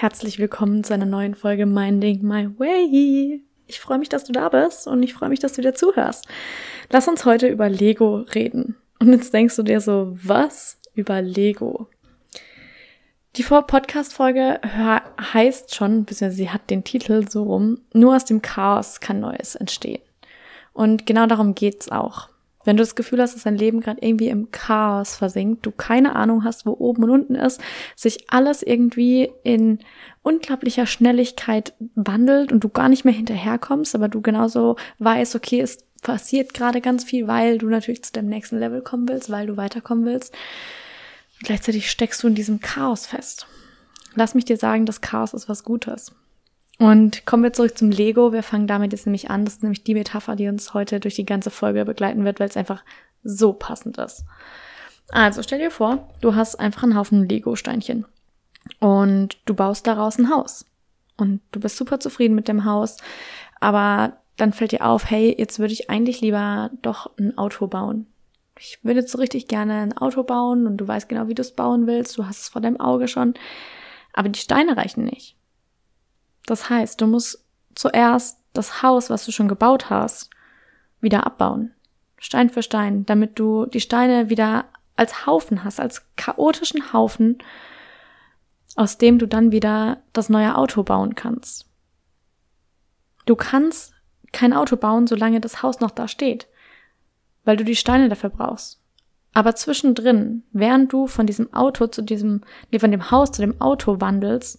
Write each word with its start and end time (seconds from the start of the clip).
Herzlich 0.00 0.38
willkommen 0.38 0.84
zu 0.84 0.94
einer 0.94 1.06
neuen 1.06 1.34
Folge 1.34 1.66
Minding 1.66 2.22
My 2.22 2.48
Way. 2.56 3.42
Ich 3.66 3.80
freue 3.80 3.98
mich, 3.98 4.08
dass 4.08 4.22
du 4.22 4.32
da 4.32 4.48
bist 4.48 4.86
und 4.86 5.02
ich 5.02 5.12
freue 5.12 5.28
mich, 5.28 5.40
dass 5.40 5.54
du 5.54 5.58
wieder 5.58 5.74
zuhörst. 5.74 6.24
Lass 6.88 7.08
uns 7.08 7.24
heute 7.24 7.48
über 7.48 7.68
Lego 7.68 8.18
reden. 8.32 8.76
Und 9.00 9.10
jetzt 9.10 9.34
denkst 9.34 9.56
du 9.56 9.64
dir 9.64 9.80
so, 9.80 10.16
was 10.22 10.80
über 10.94 11.20
Lego? 11.20 11.88
Die 13.34 13.42
Vor-Podcast-Folge 13.42 14.60
heißt 15.32 15.74
schon, 15.74 16.04
beziehungsweise 16.04 16.36
sie 16.36 16.50
hat 16.50 16.70
den 16.70 16.84
Titel 16.84 17.28
so 17.28 17.42
rum, 17.42 17.80
nur 17.92 18.14
aus 18.14 18.24
dem 18.24 18.40
Chaos 18.40 19.00
kann 19.00 19.18
Neues 19.18 19.56
entstehen. 19.56 20.02
Und 20.74 21.06
genau 21.06 21.26
darum 21.26 21.56
geht's 21.56 21.90
auch. 21.90 22.28
Wenn 22.68 22.76
du 22.76 22.82
das 22.82 22.96
Gefühl 22.96 23.22
hast, 23.22 23.34
dass 23.34 23.44
dein 23.44 23.56
Leben 23.56 23.80
gerade 23.80 24.02
irgendwie 24.02 24.28
im 24.28 24.50
Chaos 24.50 25.16
versinkt, 25.16 25.64
du 25.64 25.70
keine 25.70 26.14
Ahnung 26.14 26.44
hast, 26.44 26.66
wo 26.66 26.72
oben 26.72 27.04
und 27.04 27.08
unten 27.08 27.34
ist, 27.34 27.62
sich 27.96 28.30
alles 28.30 28.62
irgendwie 28.62 29.30
in 29.42 29.78
unglaublicher 30.22 30.84
Schnelligkeit 30.84 31.72
wandelt 31.94 32.52
und 32.52 32.62
du 32.62 32.68
gar 32.68 32.90
nicht 32.90 33.06
mehr 33.06 33.14
hinterherkommst, 33.14 33.94
aber 33.94 34.08
du 34.08 34.20
genauso 34.20 34.76
weißt, 34.98 35.34
okay, 35.34 35.62
es 35.62 35.78
passiert 36.02 36.52
gerade 36.52 36.82
ganz 36.82 37.04
viel, 37.04 37.26
weil 37.26 37.56
du 37.56 37.70
natürlich 37.70 38.04
zu 38.04 38.12
dem 38.12 38.28
nächsten 38.28 38.58
Level 38.58 38.82
kommen 38.82 39.08
willst, 39.08 39.30
weil 39.30 39.46
du 39.46 39.56
weiterkommen 39.56 40.04
willst. 40.04 40.34
Und 41.38 41.46
gleichzeitig 41.46 41.90
steckst 41.90 42.22
du 42.22 42.28
in 42.28 42.34
diesem 42.34 42.60
Chaos 42.60 43.06
fest. 43.06 43.46
Lass 44.14 44.34
mich 44.34 44.44
dir 44.44 44.58
sagen, 44.58 44.84
das 44.84 45.00
Chaos 45.00 45.32
ist 45.32 45.48
was 45.48 45.64
Gutes. 45.64 46.12
Und 46.78 47.26
kommen 47.26 47.42
wir 47.42 47.52
zurück 47.52 47.76
zum 47.76 47.90
Lego. 47.90 48.32
Wir 48.32 48.44
fangen 48.44 48.68
damit 48.68 48.92
jetzt 48.92 49.06
nämlich 49.06 49.30
an. 49.30 49.44
Das 49.44 49.54
ist 49.54 49.62
nämlich 49.62 49.82
die 49.82 49.94
Metapher, 49.94 50.36
die 50.36 50.48
uns 50.48 50.74
heute 50.74 51.00
durch 51.00 51.16
die 51.16 51.26
ganze 51.26 51.50
Folge 51.50 51.84
begleiten 51.84 52.24
wird, 52.24 52.38
weil 52.38 52.48
es 52.48 52.56
einfach 52.56 52.84
so 53.24 53.52
passend 53.52 53.98
ist. 53.98 54.24
Also 55.10 55.42
stell 55.42 55.58
dir 55.58 55.70
vor, 55.70 56.08
du 56.20 56.34
hast 56.34 56.56
einfach 56.56 56.84
einen 56.84 56.96
Haufen 56.96 57.28
Lego-Steinchen 57.28 58.04
und 58.78 59.38
du 59.46 59.54
baust 59.54 59.86
daraus 59.86 60.18
ein 60.18 60.30
Haus. 60.30 60.66
Und 61.16 61.40
du 61.50 61.60
bist 61.60 61.76
super 61.76 61.98
zufrieden 61.98 62.34
mit 62.34 62.46
dem 62.46 62.64
Haus, 62.64 62.98
aber 63.58 64.18
dann 64.36 64.52
fällt 64.52 64.70
dir 64.70 64.86
auf, 64.86 65.10
hey, 65.10 65.34
jetzt 65.36 65.58
würde 65.58 65.72
ich 65.72 65.90
eigentlich 65.90 66.20
lieber 66.20 66.70
doch 66.82 67.10
ein 67.18 67.36
Auto 67.36 67.66
bauen. 67.66 68.06
Ich 68.56 68.78
würde 68.84 69.00
jetzt 69.00 69.10
so 69.10 69.18
richtig 69.18 69.48
gerne 69.48 69.80
ein 69.80 69.96
Auto 69.96 70.22
bauen 70.22 70.66
und 70.66 70.76
du 70.76 70.86
weißt 70.86 71.08
genau, 71.08 71.26
wie 71.26 71.34
du 71.34 71.42
es 71.42 71.54
bauen 71.54 71.86
willst, 71.88 72.16
du 72.18 72.26
hast 72.26 72.42
es 72.42 72.48
vor 72.48 72.62
deinem 72.62 72.78
Auge 72.78 73.08
schon, 73.08 73.34
aber 74.12 74.28
die 74.28 74.38
Steine 74.38 74.76
reichen 74.76 75.04
nicht. 75.04 75.37
Das 76.48 76.70
heißt, 76.70 76.98
du 77.02 77.06
musst 77.06 77.44
zuerst 77.74 78.40
das 78.54 78.82
Haus, 78.82 79.10
was 79.10 79.26
du 79.26 79.32
schon 79.32 79.48
gebaut 79.48 79.90
hast, 79.90 80.30
wieder 80.98 81.26
abbauen. 81.26 81.74
Stein 82.16 82.48
für 82.48 82.62
Stein, 82.62 83.04
damit 83.04 83.38
du 83.38 83.66
die 83.66 83.82
Steine 83.82 84.30
wieder 84.30 84.64
als 84.96 85.26
Haufen 85.26 85.62
hast, 85.62 85.78
als 85.78 86.06
chaotischen 86.16 86.94
Haufen, 86.94 87.36
aus 88.76 88.96
dem 88.96 89.18
du 89.18 89.26
dann 89.26 89.52
wieder 89.52 89.98
das 90.14 90.30
neue 90.30 90.56
Auto 90.56 90.82
bauen 90.84 91.14
kannst. 91.14 91.66
Du 93.26 93.36
kannst 93.36 93.92
kein 94.32 94.54
Auto 94.54 94.76
bauen, 94.76 95.06
solange 95.06 95.42
das 95.42 95.62
Haus 95.62 95.80
noch 95.80 95.90
da 95.90 96.08
steht, 96.08 96.48
weil 97.44 97.58
du 97.58 97.64
die 97.64 97.76
Steine 97.76 98.08
dafür 98.08 98.30
brauchst. 98.30 98.80
Aber 99.34 99.54
zwischendrin, 99.54 100.44
während 100.52 100.94
du 100.94 101.08
von 101.08 101.26
diesem 101.26 101.52
Auto 101.52 101.88
zu 101.88 102.00
diesem, 102.00 102.40
nee, 102.70 102.78
von 102.78 102.90
dem 102.90 103.10
Haus 103.10 103.32
zu 103.32 103.42
dem 103.42 103.60
Auto 103.60 104.00
wandelst, 104.00 104.58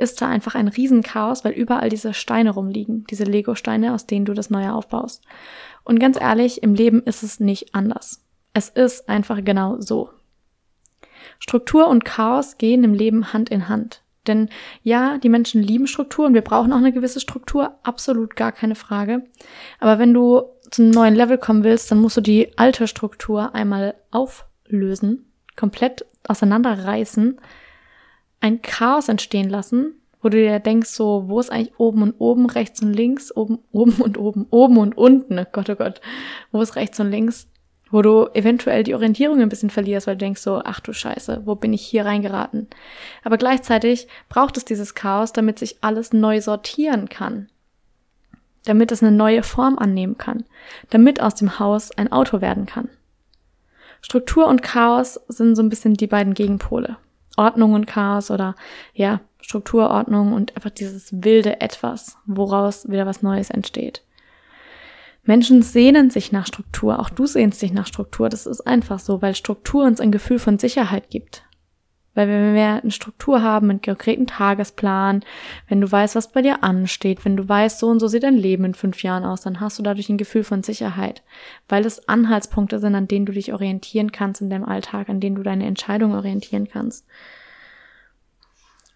ist 0.00 0.22
da 0.22 0.28
einfach 0.28 0.54
ein 0.54 0.68
Riesenchaos, 0.68 1.44
weil 1.44 1.52
überall 1.52 1.90
diese 1.90 2.14
Steine 2.14 2.50
rumliegen, 2.50 3.04
diese 3.10 3.24
Lego-Steine, 3.24 3.92
aus 3.92 4.06
denen 4.06 4.24
du 4.24 4.32
das 4.32 4.50
Neue 4.50 4.72
aufbaust. 4.72 5.22
Und 5.84 6.00
ganz 6.00 6.18
ehrlich, 6.20 6.62
im 6.62 6.74
Leben 6.74 7.02
ist 7.02 7.22
es 7.22 7.40
nicht 7.40 7.74
anders. 7.74 8.24
Es 8.54 8.68
ist 8.68 9.08
einfach 9.08 9.44
genau 9.44 9.80
so. 9.80 10.10
Struktur 11.38 11.88
und 11.88 12.04
Chaos 12.04 12.58
gehen 12.58 12.82
im 12.82 12.94
Leben 12.94 13.32
Hand 13.32 13.50
in 13.50 13.68
Hand. 13.68 14.02
Denn 14.26 14.48
ja, 14.82 15.18
die 15.18 15.28
Menschen 15.28 15.62
lieben 15.62 15.86
Struktur 15.86 16.26
und 16.26 16.34
wir 16.34 16.42
brauchen 16.42 16.72
auch 16.72 16.78
eine 16.78 16.92
gewisse 16.92 17.20
Struktur, 17.20 17.78
absolut 17.82 18.36
gar 18.36 18.52
keine 18.52 18.74
Frage. 18.74 19.24
Aber 19.80 19.98
wenn 19.98 20.14
du 20.14 20.42
zum 20.70 20.90
neuen 20.90 21.14
Level 21.14 21.38
kommen 21.38 21.64
willst, 21.64 21.90
dann 21.90 22.00
musst 22.00 22.16
du 22.16 22.20
die 22.20 22.56
alte 22.58 22.86
Struktur 22.86 23.54
einmal 23.54 23.94
auflösen, 24.10 25.30
komplett 25.56 26.06
auseinanderreißen 26.26 27.40
ein 28.40 28.62
Chaos 28.62 29.08
entstehen 29.08 29.48
lassen, 29.48 29.94
wo 30.22 30.28
du 30.28 30.38
dir 30.38 30.58
denkst, 30.58 30.90
so, 30.90 31.24
wo 31.28 31.40
ist 31.40 31.50
eigentlich 31.50 31.78
oben 31.78 32.02
und 32.02 32.14
oben, 32.18 32.46
rechts 32.46 32.82
und 32.82 32.92
links, 32.92 33.34
oben, 33.34 33.58
oben 33.72 34.00
und 34.02 34.18
oben, 34.18 34.46
oben 34.50 34.78
und 34.78 34.96
unten, 34.96 35.38
oh 35.38 35.46
Gott, 35.50 35.70
oh 35.70 35.76
Gott, 35.76 36.00
wo 36.52 36.60
ist 36.60 36.76
rechts 36.76 37.00
und 37.00 37.10
links, 37.10 37.48
wo 37.90 38.02
du 38.02 38.28
eventuell 38.34 38.84
die 38.84 38.94
Orientierung 38.94 39.40
ein 39.40 39.48
bisschen 39.48 39.70
verlierst, 39.70 40.06
weil 40.06 40.14
du 40.14 40.24
denkst 40.24 40.42
so, 40.42 40.60
ach 40.64 40.80
du 40.80 40.92
Scheiße, 40.92 41.42
wo 41.44 41.54
bin 41.54 41.72
ich 41.72 41.82
hier 41.82 42.04
reingeraten? 42.04 42.68
Aber 43.24 43.36
gleichzeitig 43.36 44.08
braucht 44.28 44.56
es 44.56 44.64
dieses 44.64 44.94
Chaos, 44.94 45.32
damit 45.32 45.58
sich 45.58 45.78
alles 45.80 46.12
neu 46.12 46.40
sortieren 46.40 47.08
kann. 47.08 47.48
Damit 48.64 48.92
es 48.92 49.02
eine 49.02 49.12
neue 49.12 49.42
Form 49.42 49.78
annehmen 49.78 50.18
kann. 50.18 50.44
Damit 50.90 51.20
aus 51.20 51.34
dem 51.34 51.58
Haus 51.58 51.90
ein 51.92 52.12
Auto 52.12 52.40
werden 52.40 52.66
kann. 52.66 52.90
Struktur 54.02 54.46
und 54.46 54.62
Chaos 54.62 55.18
sind 55.28 55.56
so 55.56 55.62
ein 55.62 55.68
bisschen 55.68 55.94
die 55.94 56.06
beiden 56.06 56.34
Gegenpole. 56.34 56.96
Ordnung 57.36 57.74
und 57.74 57.86
Chaos 57.86 58.30
oder 58.30 58.54
ja, 58.94 59.20
Strukturordnung 59.40 60.32
und 60.32 60.56
einfach 60.56 60.70
dieses 60.70 61.10
wilde 61.12 61.60
Etwas, 61.60 62.16
woraus 62.26 62.88
wieder 62.88 63.06
was 63.06 63.22
Neues 63.22 63.50
entsteht. 63.50 64.02
Menschen 65.24 65.62
sehnen 65.62 66.10
sich 66.10 66.32
nach 66.32 66.46
Struktur, 66.46 66.98
auch 66.98 67.10
du 67.10 67.26
sehnst 67.26 67.60
dich 67.60 67.72
nach 67.72 67.86
Struktur, 67.86 68.28
das 68.28 68.46
ist 68.46 68.62
einfach 68.62 68.98
so, 68.98 69.22
weil 69.22 69.34
Struktur 69.34 69.84
uns 69.84 70.00
ein 70.00 70.12
Gefühl 70.12 70.38
von 70.38 70.58
Sicherheit 70.58 71.10
gibt. 71.10 71.44
Weil 72.14 72.28
wenn 72.28 72.54
wir 72.54 72.82
eine 72.82 72.90
Struktur 72.90 73.42
haben, 73.42 73.70
einen 73.70 73.82
konkreten 73.82 74.26
Tagesplan, 74.26 75.24
wenn 75.68 75.80
du 75.80 75.90
weißt, 75.90 76.16
was 76.16 76.32
bei 76.32 76.42
dir 76.42 76.64
ansteht, 76.64 77.24
wenn 77.24 77.36
du 77.36 77.48
weißt, 77.48 77.78
so 77.78 77.88
und 77.88 78.00
so 78.00 78.08
sieht 78.08 78.24
dein 78.24 78.36
Leben 78.36 78.64
in 78.64 78.74
fünf 78.74 79.02
Jahren 79.02 79.24
aus, 79.24 79.42
dann 79.42 79.60
hast 79.60 79.78
du 79.78 79.82
dadurch 79.82 80.08
ein 80.08 80.18
Gefühl 80.18 80.42
von 80.42 80.62
Sicherheit. 80.62 81.22
Weil 81.68 81.86
es 81.86 82.08
Anhaltspunkte 82.08 82.80
sind, 82.80 82.94
an 82.96 83.06
denen 83.06 83.26
du 83.26 83.32
dich 83.32 83.52
orientieren 83.52 84.10
kannst 84.10 84.40
in 84.40 84.50
deinem 84.50 84.64
Alltag, 84.64 85.08
an 85.08 85.20
denen 85.20 85.36
du 85.36 85.42
deine 85.42 85.66
Entscheidung 85.66 86.14
orientieren 86.14 86.68
kannst. 86.68 87.06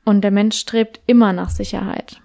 Und 0.05 0.23
der 0.23 0.33
Mensch 0.33 0.59
strebt 0.59 1.01
immer 1.07 1.33
nach 1.33 1.51
Sicherheit. 1.51 2.21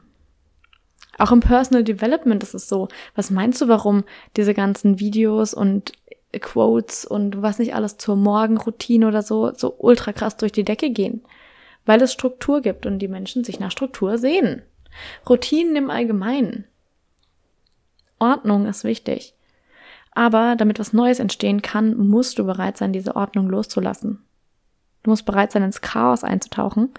Auch 1.19 1.33
im 1.33 1.41
Personal 1.41 1.83
Development 1.83 2.41
ist 2.41 2.55
es 2.55 2.69
so. 2.69 2.87
Was 3.13 3.29
meinst 3.29 3.61
du, 3.61 3.67
warum 3.67 4.05
diese 4.37 4.53
ganzen 4.53 4.99
Videos 4.99 5.53
und 5.53 5.91
Quotes 6.37 7.05
und 7.05 7.41
was 7.41 7.57
nicht 7.57 7.73
alles 7.73 7.97
zur 7.97 8.15
Morgenroutine 8.15 9.07
oder 9.07 9.23
so, 9.23 9.51
so 9.55 9.75
ultra 9.79 10.13
krass 10.13 10.37
durch 10.37 10.51
die 10.51 10.63
Decke 10.63 10.91
gehen. 10.91 11.23
Weil 11.85 12.01
es 12.03 12.13
Struktur 12.13 12.61
gibt 12.61 12.85
und 12.85 12.99
die 12.99 13.07
Menschen 13.07 13.43
sich 13.43 13.59
nach 13.59 13.71
Struktur 13.71 14.19
sehen. 14.19 14.61
Routinen 15.27 15.75
im 15.75 15.89
Allgemeinen. 15.89 16.65
Ordnung 18.19 18.67
ist 18.67 18.83
wichtig. 18.83 19.33
Aber 20.11 20.55
damit 20.55 20.77
was 20.77 20.93
Neues 20.93 21.19
entstehen 21.19 21.61
kann, 21.61 21.97
musst 21.97 22.37
du 22.37 22.45
bereit 22.45 22.77
sein, 22.77 22.93
diese 22.93 23.15
Ordnung 23.15 23.49
loszulassen. 23.49 24.23
Du 25.01 25.09
musst 25.09 25.25
bereit 25.25 25.51
sein, 25.51 25.63
ins 25.63 25.81
Chaos 25.81 26.23
einzutauchen 26.23 26.93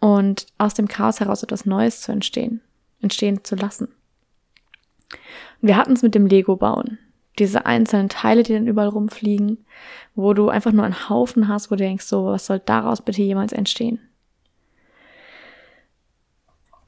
und 0.00 0.46
aus 0.58 0.74
dem 0.74 0.88
Chaos 0.88 1.20
heraus 1.20 1.42
etwas 1.42 1.64
Neues 1.64 2.00
zu 2.00 2.12
entstehen, 2.12 2.60
entstehen 3.00 3.44
zu 3.44 3.54
lassen. 3.54 3.88
wir 5.60 5.76
hatten 5.76 5.92
es 5.92 6.02
mit 6.02 6.14
dem 6.14 6.26
Lego 6.26 6.56
bauen 6.56 6.98
diese 7.40 7.66
einzelnen 7.66 8.08
Teile, 8.08 8.42
die 8.42 8.52
dann 8.52 8.66
überall 8.66 8.88
rumfliegen, 8.88 9.64
wo 10.14 10.34
du 10.34 10.48
einfach 10.48 10.72
nur 10.72 10.84
einen 10.84 11.08
Haufen 11.08 11.48
hast, 11.48 11.70
wo 11.70 11.74
du 11.74 11.84
denkst, 11.84 12.04
so, 12.04 12.26
was 12.26 12.46
soll 12.46 12.60
daraus 12.60 13.02
bitte 13.02 13.22
jemals 13.22 13.52
entstehen? 13.52 13.98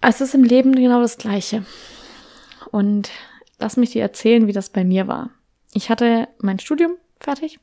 Es 0.01 0.21
ist 0.21 0.35
im 0.35 0.45
Leben 0.45 0.75
genau 0.75 1.01
das 1.01 1.19
Gleiche. 1.19 1.65
Und 2.71 3.11
lass 3.59 3.77
mich 3.77 3.91
dir 3.91 4.03
erzählen, 4.03 4.47
wie 4.47 4.53
das 4.53 4.71
bei 4.71 4.85
mir 4.85 5.09
war. 5.09 5.31
Ich 5.75 5.91
hatte 5.91 6.29
mein 6.39 6.59
Studium 6.59 6.97
fertig 7.21 7.61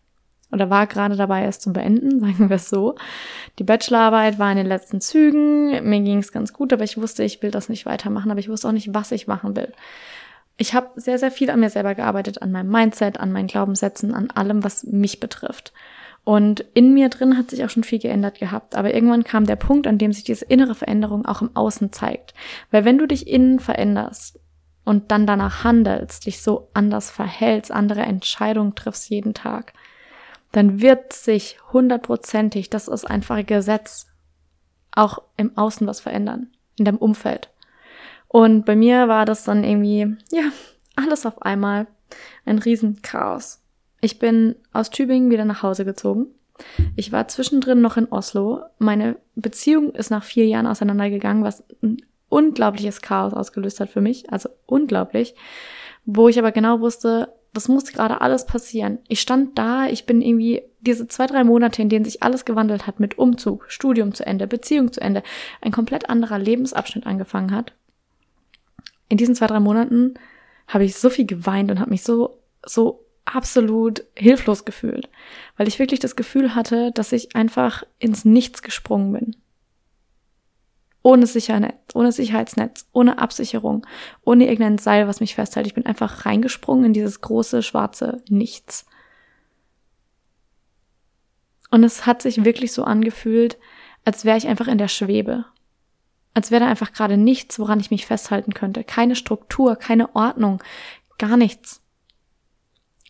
oder 0.51 0.69
war 0.69 0.87
gerade 0.87 1.15
dabei, 1.15 1.45
es 1.45 1.59
zu 1.59 1.73
beenden, 1.73 2.19
sagen 2.21 2.49
wir 2.49 2.55
es 2.55 2.69
so. 2.69 2.95
Die 3.59 3.63
Bachelorarbeit 3.63 4.39
war 4.39 4.51
in 4.51 4.57
den 4.57 4.67
letzten 4.67 5.01
Zügen. 5.01 5.87
Mir 5.87 5.99
ging 6.01 6.19
es 6.19 6.31
ganz 6.31 6.53
gut, 6.53 6.73
aber 6.73 6.83
ich 6.83 6.97
wusste, 6.97 7.23
ich 7.23 7.41
will 7.41 7.51
das 7.51 7.69
nicht 7.69 7.85
weitermachen, 7.85 8.31
aber 8.31 8.39
ich 8.39 8.49
wusste 8.49 8.67
auch 8.67 8.73
nicht, 8.73 8.93
was 8.93 9.11
ich 9.11 9.27
machen 9.27 9.55
will. 9.55 9.73
Ich 10.59 10.73
habe 10.73 10.89
sehr, 10.99 11.17
sehr 11.17 11.31
viel 11.31 11.49
an 11.49 11.61
mir 11.61 11.69
selber 11.69 11.95
gearbeitet, 11.95 12.41
an 12.41 12.51
meinem 12.51 12.69
Mindset, 12.69 13.17
an 13.17 13.31
meinen 13.31 13.47
Glaubenssätzen, 13.47 14.13
an 14.13 14.29
allem, 14.29 14.61
was 14.65 14.83
mich 14.83 15.21
betrifft. 15.21 15.71
Und 16.25 16.65
in 16.73 16.93
mir 16.93 17.07
drin 17.07 17.37
hat 17.37 17.49
sich 17.49 17.63
auch 17.63 17.69
schon 17.69 17.85
viel 17.85 17.99
geändert 17.99 18.39
gehabt. 18.39 18.75
Aber 18.75 18.93
irgendwann 18.93 19.23
kam 19.23 19.45
der 19.45 19.55
Punkt, 19.55 19.87
an 19.87 19.97
dem 19.97 20.11
sich 20.11 20.25
diese 20.25 20.43
innere 20.43 20.75
Veränderung 20.75 21.25
auch 21.25 21.41
im 21.41 21.55
Außen 21.55 21.93
zeigt. 21.93 22.33
Weil 22.71 22.83
wenn 22.83 22.97
du 22.97 23.07
dich 23.07 23.27
innen 23.27 23.61
veränderst 23.61 24.37
und 24.83 25.11
dann 25.11 25.25
danach 25.25 25.63
handelst, 25.63 26.25
dich 26.25 26.41
so 26.41 26.69
anders 26.73 27.09
verhältst, 27.09 27.71
andere 27.71 28.01
Entscheidungen 28.01 28.75
triffst 28.75 29.09
jeden 29.09 29.33
Tag, 29.33 29.71
dann 30.51 30.81
wird 30.81 31.13
sich 31.13 31.57
hundertprozentig, 31.71 32.69
das 32.69 32.89
ist 32.89 33.05
einfach 33.05 33.37
ein 33.37 33.45
Gesetz, 33.45 34.07
auch 34.91 35.19
im 35.37 35.57
Außen 35.57 35.87
was 35.87 36.01
verändern, 36.01 36.47
in 36.77 36.83
deinem 36.83 36.97
Umfeld. 36.97 37.49
Und 38.29 38.65
bei 38.65 38.75
mir 38.75 39.07
war 39.07 39.25
das 39.25 39.43
dann 39.43 39.63
irgendwie, 39.63 40.15
ja, 40.31 40.51
alles 40.95 41.25
auf 41.25 41.41
einmal 41.41 41.87
ein 42.45 42.59
Riesenchaos. 42.59 43.61
Ich 44.01 44.19
bin 44.19 44.55
aus 44.71 44.91
Tübingen 44.91 45.29
wieder 45.29 45.45
nach 45.45 45.63
Hause 45.63 45.83
gezogen. 45.83 46.27
Ich 46.95 47.11
war 47.11 47.27
zwischendrin 47.27 47.81
noch 47.81 47.97
in 47.97 48.07
Oslo. 48.11 48.61
Meine 48.77 49.17
Beziehung 49.35 49.93
ist 49.95 50.11
nach 50.11 50.23
vier 50.23 50.45
Jahren 50.45 50.67
auseinandergegangen, 50.67 51.43
was 51.43 51.63
ein 51.81 51.97
unglaubliches 52.29 53.01
Chaos 53.01 53.33
ausgelöst 53.33 53.79
hat 53.79 53.89
für 53.89 54.01
mich. 54.01 54.31
Also 54.31 54.49
unglaublich. 54.67 55.35
Wo 56.05 56.29
ich 56.29 56.37
aber 56.37 56.51
genau 56.51 56.81
wusste, 56.81 57.33
das 57.53 57.67
muss 57.67 57.91
gerade 57.91 58.21
alles 58.21 58.45
passieren. 58.45 58.99
Ich 59.07 59.21
stand 59.21 59.57
da, 59.57 59.87
ich 59.87 60.05
bin 60.05 60.21
irgendwie 60.21 60.61
diese 60.81 61.07
zwei, 61.07 61.25
drei 61.25 61.43
Monate, 61.43 61.81
in 61.81 61.89
denen 61.89 62.05
sich 62.05 62.21
alles 62.21 62.45
gewandelt 62.45 62.85
hat 62.85 62.99
mit 62.99 63.17
Umzug, 63.17 63.65
Studium 63.69 64.13
zu 64.13 64.25
Ende, 64.25 64.45
Beziehung 64.45 64.93
zu 64.93 65.01
Ende, 65.01 65.23
ein 65.61 65.71
komplett 65.71 66.09
anderer 66.09 66.37
Lebensabschnitt 66.37 67.07
angefangen 67.07 67.51
hat. 67.51 67.73
In 69.09 69.17
diesen 69.17 69.35
zwei, 69.35 69.47
drei 69.47 69.59
Monaten 69.59 70.13
habe 70.67 70.85
ich 70.85 70.95
so 70.95 71.09
viel 71.09 71.25
geweint 71.25 71.71
und 71.71 71.79
habe 71.79 71.89
mich 71.89 72.03
so, 72.03 72.39
so 72.65 73.05
absolut 73.25 74.03
hilflos 74.15 74.65
gefühlt, 74.65 75.09
weil 75.57 75.67
ich 75.67 75.79
wirklich 75.79 75.99
das 75.99 76.15
Gefühl 76.15 76.55
hatte, 76.55 76.91
dass 76.93 77.11
ich 77.11 77.35
einfach 77.35 77.83
ins 77.99 78.25
Nichts 78.25 78.61
gesprungen 78.61 79.11
bin 79.13 79.35
ohne 81.01 81.27
Sicherheit, 81.27 81.75
ohne 81.93 82.11
Sicherheitsnetz, 82.11 82.87
ohne 82.91 83.19
Absicherung, 83.19 83.85
ohne 84.23 84.45
irgendein 84.45 84.77
Seil, 84.77 85.07
was 85.07 85.21
mich 85.21 85.35
festhält. 85.35 85.67
Ich 85.67 85.73
bin 85.73 85.85
einfach 85.85 86.25
reingesprungen 86.25 86.85
in 86.85 86.93
dieses 86.93 87.21
große 87.21 87.63
schwarze 87.63 88.21
Nichts. 88.29 88.85
Und 91.71 91.83
es 91.83 92.05
hat 92.05 92.21
sich 92.21 92.43
wirklich 92.43 92.73
so 92.73 92.83
angefühlt, 92.83 93.57
als 94.03 94.25
wäre 94.25 94.37
ich 94.37 94.47
einfach 94.47 94.67
in 94.67 94.77
der 94.77 94.87
Schwebe. 94.87 95.45
Als 96.33 96.51
wäre 96.51 96.63
da 96.63 96.69
einfach 96.69 96.93
gerade 96.93 97.17
nichts, 97.17 97.59
woran 97.59 97.79
ich 97.79 97.91
mich 97.91 98.05
festhalten 98.05 98.53
könnte. 98.53 98.83
Keine 98.83 99.15
Struktur, 99.15 99.75
keine 99.75 100.15
Ordnung, 100.15 100.61
gar 101.17 101.37
nichts. 101.37 101.81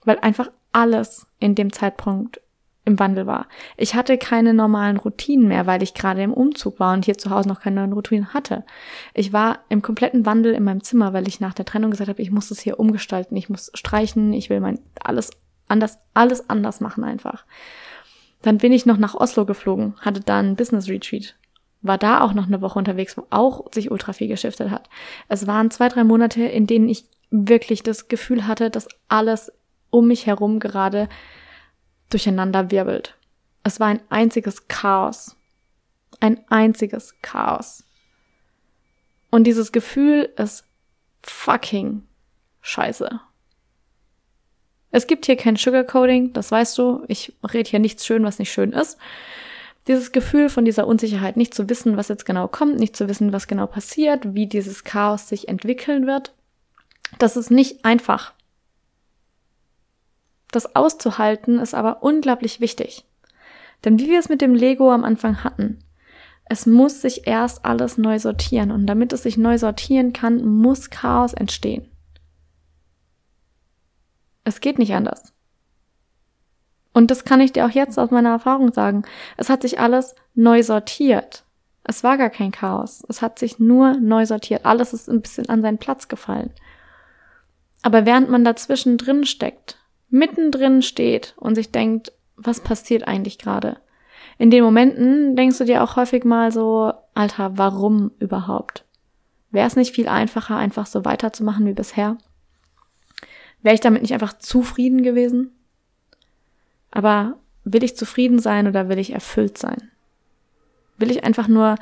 Weil 0.06 0.20
einfach 0.20 0.50
alles 0.72 1.28
in 1.40 1.56
dem 1.56 1.74
Zeitpunkt 1.74 2.42
im 2.86 3.00
Wandel 3.00 3.28
war. 3.28 3.48
Ich 3.78 3.96
hatte 3.96 4.18
keine 4.18 4.54
normalen 4.54 4.98
Routinen 4.98 5.48
mehr, 5.48 5.68
weil 5.68 5.84
ich 5.84 5.94
gerade 5.94 6.24
im 6.24 6.34
Umzug 6.34 6.80
war 6.80 6.94
und 6.94 7.06
hier 7.06 7.18
zu 7.18 7.30
Hause 7.30 7.48
noch 7.48 7.62
keine 7.62 7.78
neuen 7.78 7.94
Routinen 7.94 8.34
hatte. 8.34 8.66
Ich 9.14 9.32
war 9.32 9.60
im 9.70 9.82
kompletten 9.82 10.26
Wandel 10.26 10.54
in 10.54 10.64
meinem 10.64 10.84
Zimmer, 10.84 11.14
weil 11.14 11.28
ich 11.28 11.40
nach 11.40 11.54
der 11.54 11.66
Trennung 11.66 11.92
gesagt 11.92 12.10
habe, 12.10 12.22
ich 12.22 12.32
muss 12.32 12.50
das 12.50 12.60
hier 12.60 12.80
umgestalten, 12.80 13.38
ich 13.38 13.50
muss 13.50 13.72
streichen, 13.74 14.34
ich 14.34 14.50
will 14.50 14.60
mein 14.60 14.80
alles 15.02 15.30
anders, 15.68 16.00
alles 16.14 16.50
anders 16.50 16.82
machen 16.82 17.04
einfach. 17.04 17.46
Dann 18.42 18.58
bin 18.58 18.72
ich 18.72 18.86
noch 18.86 18.98
nach 18.98 19.16
Oslo 19.16 19.46
geflogen, 19.46 19.96
hatte 20.00 20.22
da 20.22 20.40
einen 20.40 20.56
Business 20.56 20.88
Retreat, 20.88 21.36
war 21.82 21.98
da 21.98 22.22
auch 22.22 22.34
noch 22.34 22.48
eine 22.48 22.62
Woche 22.62 22.78
unterwegs, 22.78 23.18
wo 23.18 23.26
auch 23.30 23.72
sich 23.72 23.92
ultra 23.92 24.14
viel 24.14 24.28
geschiftet 24.28 24.70
hat. 24.70 24.90
Es 25.28 25.48
waren 25.48 25.72
zwei, 25.72 25.88
drei 25.88 26.04
Monate, 26.04 26.44
in 26.44 26.68
denen 26.68 26.90
ich 26.90 27.06
wirklich 27.32 27.84
das 27.84 28.08
Gefühl 28.08 28.48
hatte, 28.48 28.70
dass 28.70 28.88
alles 29.08 29.52
um 29.90 30.08
mich 30.08 30.26
herum 30.26 30.60
gerade 30.60 31.08
durcheinander 32.10 32.72
wirbelt. 32.72 33.16
Es 33.64 33.80
war 33.80 33.88
ein 33.88 34.02
einziges 34.10 34.68
Chaos. 34.68 35.36
Ein 36.20 36.44
einziges 36.50 37.16
Chaos. 37.22 37.84
Und 39.30 39.46
dieses 39.46 39.72
Gefühl 39.72 40.34
ist 40.38 40.66
fucking 41.22 42.04
scheiße. 42.62 43.22
Es 44.92 45.08
gibt 45.08 45.28
hier 45.28 45.38
kein 45.38 45.56
Sugarcoating, 45.56 46.34
das 46.34 46.52
weißt 46.52 46.78
du. 46.78 47.04
Ich 47.08 47.34
rede 47.54 47.70
hier 47.70 47.80
nichts 47.80 48.06
schön, 48.06 48.24
was 48.24 48.40
nicht 48.40 48.52
schön 48.52 48.74
ist. 48.74 48.98
Dieses 49.90 50.12
Gefühl 50.12 50.50
von 50.50 50.66
dieser 50.66 50.86
Unsicherheit, 50.86 51.36
nicht 51.36 51.56
zu 51.56 51.68
wissen, 51.68 51.98
was 51.98 52.10
jetzt 52.10 52.24
genau 52.24 52.48
kommt, 52.48 52.78
nicht 52.78 52.96
zu 52.96 53.10
wissen, 53.10 53.34
was 53.34 53.48
genau 53.48 53.66
passiert, 53.66 54.36
wie 54.36 54.46
dieses 54.46 54.84
Chaos 54.84 55.28
sich 55.28 55.48
entwickeln 55.48 56.06
wird, 56.06 56.36
das 57.18 57.36
ist 57.36 57.50
nicht 57.50 57.84
einfach. 57.84 58.34
Das 60.52 60.76
auszuhalten 60.76 61.58
ist 61.58 61.74
aber 61.74 62.04
unglaublich 62.04 62.62
wichtig. 62.62 63.04
Denn 63.84 63.98
wie 63.98 64.10
wir 64.10 64.20
es 64.20 64.30
mit 64.30 64.42
dem 64.42 64.54
Lego 64.54 64.92
am 64.92 65.04
Anfang 65.04 65.44
hatten, 65.44 65.80
es 66.46 66.68
muss 66.68 67.02
sich 67.02 67.26
erst 67.26 67.66
alles 67.66 67.98
neu 67.98 68.20
sortieren 68.20 68.70
und 68.70 68.86
damit 68.86 69.12
es 69.12 69.24
sich 69.24 69.38
neu 69.38 69.58
sortieren 69.58 70.14
kann, 70.14 70.46
muss 70.46 70.92
Chaos 70.92 71.34
entstehen. 71.34 71.90
Es 74.44 74.62
geht 74.62 74.78
nicht 74.78 74.94
anders. 74.94 75.34
Und 77.00 77.12
das 77.12 77.24
kann 77.24 77.40
ich 77.40 77.54
dir 77.54 77.66
auch 77.66 77.70
jetzt 77.70 77.98
aus 77.98 78.12
meiner 78.12 78.32
Erfahrung 78.32 78.74
sagen. 78.74 79.04
Es 79.38 79.50
hat 79.50 79.62
sich 79.62 79.80
alles 79.80 80.16
neu 80.36 80.64
sortiert. 80.64 81.46
Es 81.86 82.04
war 82.04 82.18
gar 82.18 82.30
kein 82.30 82.52
Chaos. 82.52 83.06
Es 83.08 83.22
hat 83.22 83.40
sich 83.40 83.58
nur 83.58 83.94
neu 83.94 84.26
sortiert. 84.26 84.66
Alles 84.66 84.92
ist 84.92 85.10
ein 85.10 85.22
bisschen 85.22 85.48
an 85.48 85.62
seinen 85.62 85.78
Platz 85.78 86.10
gefallen. 86.10 86.52
Aber 87.84 88.06
während 88.06 88.30
man 88.30 88.44
dazwischen 88.44 88.98
drin 88.98 89.24
steckt, 89.24 89.78
mittendrin 90.10 90.82
steht 90.82 91.36
und 91.38 91.56
sich 91.56 91.72
denkt, 91.72 92.12
was 92.36 92.60
passiert 92.60 93.08
eigentlich 93.08 93.38
gerade? 93.38 93.78
In 94.38 94.52
den 94.52 94.66
Momenten 94.66 95.38
denkst 95.38 95.58
du 95.58 95.64
dir 95.64 95.82
auch 95.86 95.96
häufig 95.96 96.26
mal 96.26 96.52
so, 96.52 96.92
Alter, 97.14 97.58
warum 97.58 98.12
überhaupt? 98.20 98.84
Wäre 99.52 99.68
es 99.68 99.78
nicht 99.78 99.96
viel 99.96 100.10
einfacher, 100.10 100.58
einfach 100.58 100.86
so 100.86 101.06
weiterzumachen 101.06 101.66
wie 101.66 101.74
bisher? 101.74 102.18
Wäre 103.62 103.76
ich 103.76 103.82
damit 103.82 104.02
nicht 104.02 104.14
einfach 104.14 104.38
zufrieden 104.38 105.02
gewesen? 105.02 105.56
Aber 106.92 107.38
will 107.64 107.84
ich 107.84 107.96
zufrieden 107.96 108.40
sein 108.40 108.68
oder 108.68 108.90
will 108.90 108.98
ich 108.98 109.14
erfüllt 109.14 109.58
sein? 109.58 109.92
Will 110.98 111.12
ich 111.12 111.24
einfach 111.24 111.48
nur 111.48 111.76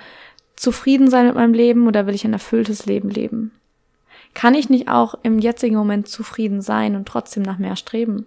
zufrieden 0.56 1.10
sein 1.10 1.28
mit 1.28 1.36
meinem 1.36 1.54
Leben 1.54 1.88
oder 1.88 2.08
will 2.08 2.16
ich 2.16 2.26
ein 2.26 2.34
erfülltes 2.34 2.86
Leben 2.86 3.10
leben? 3.10 3.52
Kann 4.34 4.54
ich 4.54 4.70
nicht 4.70 4.88
auch 4.88 5.16
im 5.24 5.40
jetzigen 5.40 5.76
Moment 5.76 6.08
zufrieden 6.08 6.62
sein 6.62 6.96
und 6.96 7.08
trotzdem 7.08 7.44
nach 7.44 7.58
mehr 7.58 7.76
streben? 7.76 8.26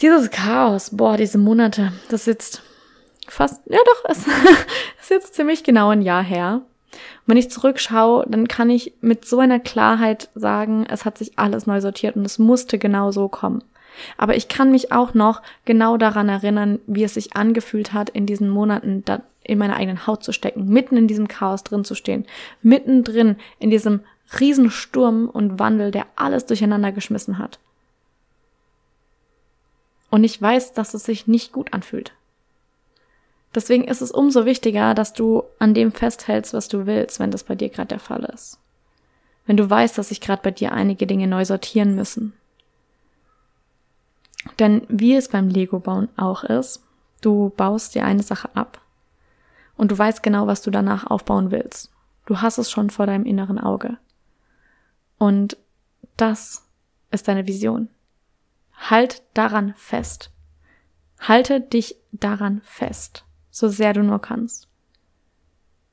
Dieses 0.00 0.30
Chaos, 0.30 0.96
boah, 0.96 1.16
diese 1.16 1.36
Monate, 1.36 1.92
das 2.08 2.24
sitzt 2.24 2.62
fast, 3.28 3.62
ja 3.66 3.78
doch, 3.84 4.04
es 4.08 4.26
ist 5.00 5.10
jetzt 5.10 5.34
ziemlich 5.34 5.64
genau 5.64 5.90
ein 5.90 6.02
Jahr 6.02 6.22
her. 6.22 6.62
Und 6.92 7.26
wenn 7.26 7.36
ich 7.36 7.50
zurückschaue, 7.50 8.24
dann 8.28 8.48
kann 8.48 8.70
ich 8.70 8.94
mit 9.00 9.26
so 9.26 9.38
einer 9.38 9.60
Klarheit 9.60 10.30
sagen, 10.34 10.86
es 10.88 11.04
hat 11.04 11.18
sich 11.18 11.38
alles 11.38 11.66
neu 11.66 11.80
sortiert 11.80 12.16
und 12.16 12.24
es 12.24 12.38
musste 12.38 12.78
genau 12.78 13.12
so 13.12 13.28
kommen. 13.28 13.62
Aber 14.16 14.36
ich 14.36 14.48
kann 14.48 14.70
mich 14.70 14.92
auch 14.92 15.14
noch 15.14 15.42
genau 15.64 15.96
daran 15.96 16.28
erinnern, 16.28 16.80
wie 16.86 17.04
es 17.04 17.14
sich 17.14 17.36
angefühlt 17.36 17.92
hat, 17.92 18.10
in 18.10 18.26
diesen 18.26 18.48
Monaten 18.48 19.04
da 19.04 19.22
in 19.42 19.58
meiner 19.58 19.76
eigenen 19.76 20.06
Haut 20.06 20.22
zu 20.22 20.32
stecken, 20.32 20.68
mitten 20.68 20.96
in 20.96 21.08
diesem 21.08 21.26
Chaos 21.26 21.64
drin 21.64 21.84
zu 21.84 21.94
stehen, 21.94 22.26
mittendrin 22.62 23.36
in 23.58 23.70
diesem 23.70 24.00
Riesensturm 24.38 25.28
und 25.28 25.58
Wandel, 25.58 25.90
der 25.90 26.06
alles 26.14 26.46
durcheinander 26.46 26.92
geschmissen 26.92 27.38
hat. 27.38 27.58
Und 30.10 30.24
ich 30.24 30.40
weiß, 30.40 30.72
dass 30.72 30.94
es 30.94 31.04
sich 31.04 31.26
nicht 31.26 31.52
gut 31.52 31.72
anfühlt. 31.72 32.12
Deswegen 33.54 33.84
ist 33.84 34.00
es 34.00 34.12
umso 34.12 34.44
wichtiger, 34.44 34.94
dass 34.94 35.12
du 35.12 35.42
an 35.58 35.74
dem 35.74 35.92
festhältst, 35.92 36.54
was 36.54 36.68
du 36.68 36.86
willst, 36.86 37.18
wenn 37.18 37.30
das 37.30 37.44
bei 37.44 37.54
dir 37.54 37.68
gerade 37.68 37.88
der 37.88 37.98
Fall 37.98 38.24
ist. 38.24 38.58
Wenn 39.46 39.56
du 39.56 39.68
weißt, 39.68 39.98
dass 39.98 40.10
sich 40.10 40.20
gerade 40.20 40.42
bei 40.42 40.52
dir 40.52 40.72
einige 40.72 41.06
Dinge 41.06 41.26
neu 41.26 41.44
sortieren 41.44 41.96
müssen. 41.96 42.34
Denn 44.60 44.86
wie 44.88 45.16
es 45.16 45.28
beim 45.28 45.48
Lego-Bauen 45.48 46.10
auch 46.16 46.44
ist, 46.44 46.84
du 47.22 47.48
baust 47.56 47.94
dir 47.94 48.04
eine 48.04 48.22
Sache 48.22 48.54
ab 48.54 48.82
und 49.76 49.90
du 49.90 49.96
weißt 49.96 50.22
genau, 50.22 50.46
was 50.46 50.60
du 50.60 50.70
danach 50.70 51.06
aufbauen 51.06 51.50
willst. 51.50 51.90
Du 52.26 52.42
hast 52.42 52.58
es 52.58 52.70
schon 52.70 52.90
vor 52.90 53.06
deinem 53.06 53.24
inneren 53.24 53.58
Auge. 53.58 53.96
Und 55.18 55.56
das 56.18 56.66
ist 57.10 57.26
deine 57.26 57.46
Vision. 57.46 57.88
Halt 58.74 59.22
daran 59.32 59.72
fest. 59.76 60.30
Halte 61.18 61.62
dich 61.62 61.96
daran 62.12 62.60
fest, 62.62 63.24
so 63.50 63.68
sehr 63.68 63.94
du 63.94 64.02
nur 64.02 64.20
kannst. 64.20 64.68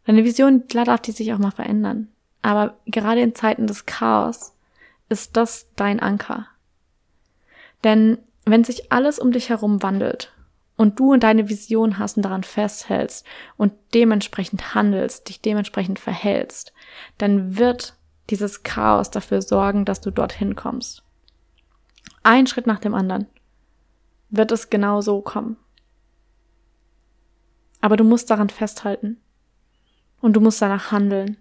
Deine 0.05 0.25
Vision, 0.25 0.67
klar 0.67 0.86
darf 0.86 1.01
die 1.01 1.12
sich 1.12 1.33
auch 1.33 1.38
mal 1.38 1.51
verändern. 1.51 2.09
Aber 2.41 2.77
gerade 2.86 3.21
in 3.21 3.33
Zeiten 3.33 3.65
des 3.65 3.86
Chaos 3.86 4.53
ist 5.07 5.38
das 5.38 5.67
dein 5.77 6.01
Anker. 6.01 6.47
Denn 7.83 8.17
wenn 8.51 8.63
sich 8.63 8.91
alles 8.91 9.19
um 9.19 9.31
dich 9.31 9.49
herum 9.49 9.83
wandelt 9.83 10.33
und 10.75 10.99
du 10.99 11.15
deine 11.17 11.49
Vision 11.49 11.97
hast 11.99 12.17
und 12.17 12.23
daran 12.23 12.43
festhältst 12.43 13.25
und 13.57 13.73
dementsprechend 13.93 14.75
handelst, 14.75 15.29
dich 15.29 15.41
dementsprechend 15.41 15.99
verhältst, 15.99 16.73
dann 17.17 17.57
wird 17.57 17.95
dieses 18.29 18.63
Chaos 18.63 19.09
dafür 19.09 19.41
sorgen, 19.41 19.85
dass 19.85 20.01
du 20.01 20.11
dorthin 20.11 20.55
kommst. 20.55 21.03
Ein 22.23 22.47
Schritt 22.47 22.67
nach 22.67 22.79
dem 22.79 22.93
anderen 22.93 23.27
wird 24.29 24.51
es 24.51 24.69
genau 24.69 25.01
so 25.01 25.21
kommen. 25.21 25.57
Aber 27.81 27.95
du 27.95 28.03
musst 28.03 28.29
daran 28.29 28.49
festhalten. 28.49 29.21
Und 30.19 30.33
du 30.33 30.41
musst 30.41 30.61
danach 30.61 30.91
handeln. 30.91 31.37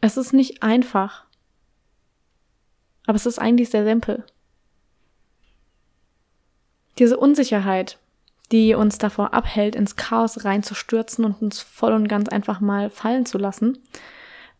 Es 0.00 0.16
ist 0.16 0.32
nicht 0.32 0.62
einfach. 0.62 1.26
Aber 3.12 3.16
es 3.18 3.26
ist 3.26 3.38
eigentlich 3.38 3.68
sehr 3.68 3.84
simpel. 3.84 4.24
Diese 6.96 7.18
Unsicherheit, 7.18 7.98
die 8.52 8.72
uns 8.72 8.96
davor 8.96 9.34
abhält, 9.34 9.76
ins 9.76 9.96
Chaos 9.96 10.46
reinzustürzen 10.46 11.26
und 11.26 11.42
uns 11.42 11.60
voll 11.60 11.92
und 11.92 12.08
ganz 12.08 12.30
einfach 12.30 12.60
mal 12.60 12.88
fallen 12.88 13.26
zu 13.26 13.36
lassen, 13.36 13.76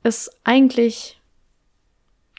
ist 0.03 0.39
eigentlich 0.45 1.19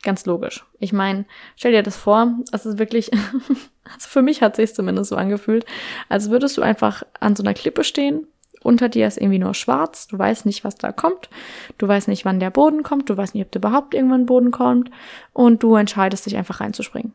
ganz 0.04 0.28
logisch. 0.28 0.64
Ich 0.78 0.94
meine, 0.94 1.26
stell 1.56 1.72
dir 1.72 1.82
das 1.82 1.98
vor, 1.98 2.38
es 2.52 2.68
ist 2.68 2.78
wirklich, 2.78 3.12
also 3.84 4.08
für 4.08 4.22
mich 4.22 4.44
hat 4.44 4.56
sich 4.56 4.76
zumindest 4.76 5.10
so 5.10 5.16
angefühlt, 5.16 5.66
als 6.10 6.30
würdest 6.30 6.58
du 6.58 6.62
einfach 6.62 7.02
an 7.22 7.36
so 7.36 7.42
einer 7.42 7.56
Klippe 7.56 7.84
stehen, 7.84 8.28
unter 8.64 8.90
dir 8.90 9.08
ist 9.08 9.18
irgendwie 9.18 9.40
nur 9.40 9.54
schwarz, 9.54 10.08
du 10.08 10.18
weißt 10.18 10.46
nicht, 10.46 10.64
was 10.64 10.76
da 10.76 10.92
kommt, 10.92 11.30
du 11.78 11.88
weißt 11.88 12.08
nicht, 12.08 12.26
wann 12.26 12.40
der 12.40 12.50
Boden 12.50 12.84
kommt, 12.84 13.10
du 13.10 13.18
weißt 13.18 13.36
nicht, 13.36 13.46
ob 13.46 13.52
da 13.52 13.60
überhaupt 13.60 13.94
irgendwann 13.94 14.26
Boden 14.26 14.52
kommt. 14.52 14.90
Und 15.34 15.64
du 15.64 15.76
entscheidest 15.76 16.26
dich 16.26 16.38
einfach 16.38 16.60
reinzuspringen. 16.60 17.14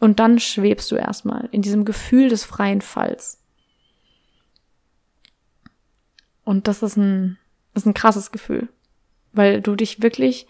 Und 0.00 0.20
dann 0.20 0.38
schwebst 0.38 0.90
du 0.90 0.96
erstmal 0.96 1.48
in 1.50 1.62
diesem 1.62 1.84
Gefühl 1.84 2.28
des 2.28 2.44
freien 2.44 2.80
Falls. 2.80 3.42
Und 6.44 6.68
das 6.68 6.82
ist 6.82 6.96
ein, 6.96 7.36
das 7.74 7.82
ist 7.82 7.86
ein 7.86 7.94
krasses 7.94 8.30
Gefühl, 8.30 8.68
weil 9.32 9.60
du 9.60 9.74
dich 9.74 10.02
wirklich 10.02 10.46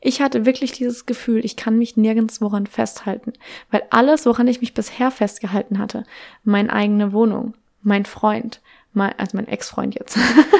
ich 0.00 0.20
hatte 0.20 0.44
wirklich 0.46 0.72
dieses 0.72 1.06
Gefühl, 1.06 1.44
ich 1.44 1.56
kann 1.56 1.78
mich 1.78 1.96
nirgends 1.96 2.40
woran 2.40 2.66
festhalten, 2.66 3.32
weil 3.70 3.82
alles, 3.90 4.26
woran 4.26 4.46
ich 4.46 4.60
mich 4.60 4.74
bisher 4.74 5.10
festgehalten 5.10 5.78
hatte, 5.78 6.04
meine 6.44 6.72
eigene 6.72 7.12
Wohnung, 7.12 7.54
mein 7.82 8.04
Freund, 8.04 8.60
mein, 8.96 9.18
also 9.18 9.36
mein 9.36 9.48
Ex-Freund 9.48 9.94
jetzt, 9.94 10.18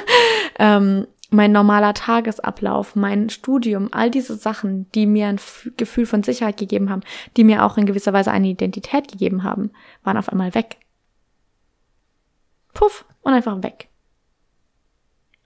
ähm, 0.59 1.07
mein 1.31 1.51
normaler 1.51 1.93
Tagesablauf, 1.93 2.95
mein 2.95 3.31
Studium, 3.31 3.89
all 3.91 4.11
diese 4.11 4.37
Sachen, 4.37 4.91
die 4.93 5.07
mir 5.07 5.27
ein 5.27 5.41
Gefühl 5.77 6.07
von 6.07 6.23
Sicherheit 6.23 6.57
gegeben 6.57 6.89
haben, 6.89 7.03
die 7.37 7.43
mir 7.43 7.65
auch 7.65 7.77
in 7.77 7.87
gewisser 7.87 8.13
Weise 8.13 8.31
eine 8.31 8.49
Identität 8.49 9.11
gegeben 9.11 9.43
haben, 9.43 9.73
waren 10.05 10.17
auf 10.17 10.29
einmal 10.29 10.55
weg. 10.55 10.77
Puff 12.75 13.05
und 13.23 13.33
einfach 13.33 13.61
weg. 13.63 13.89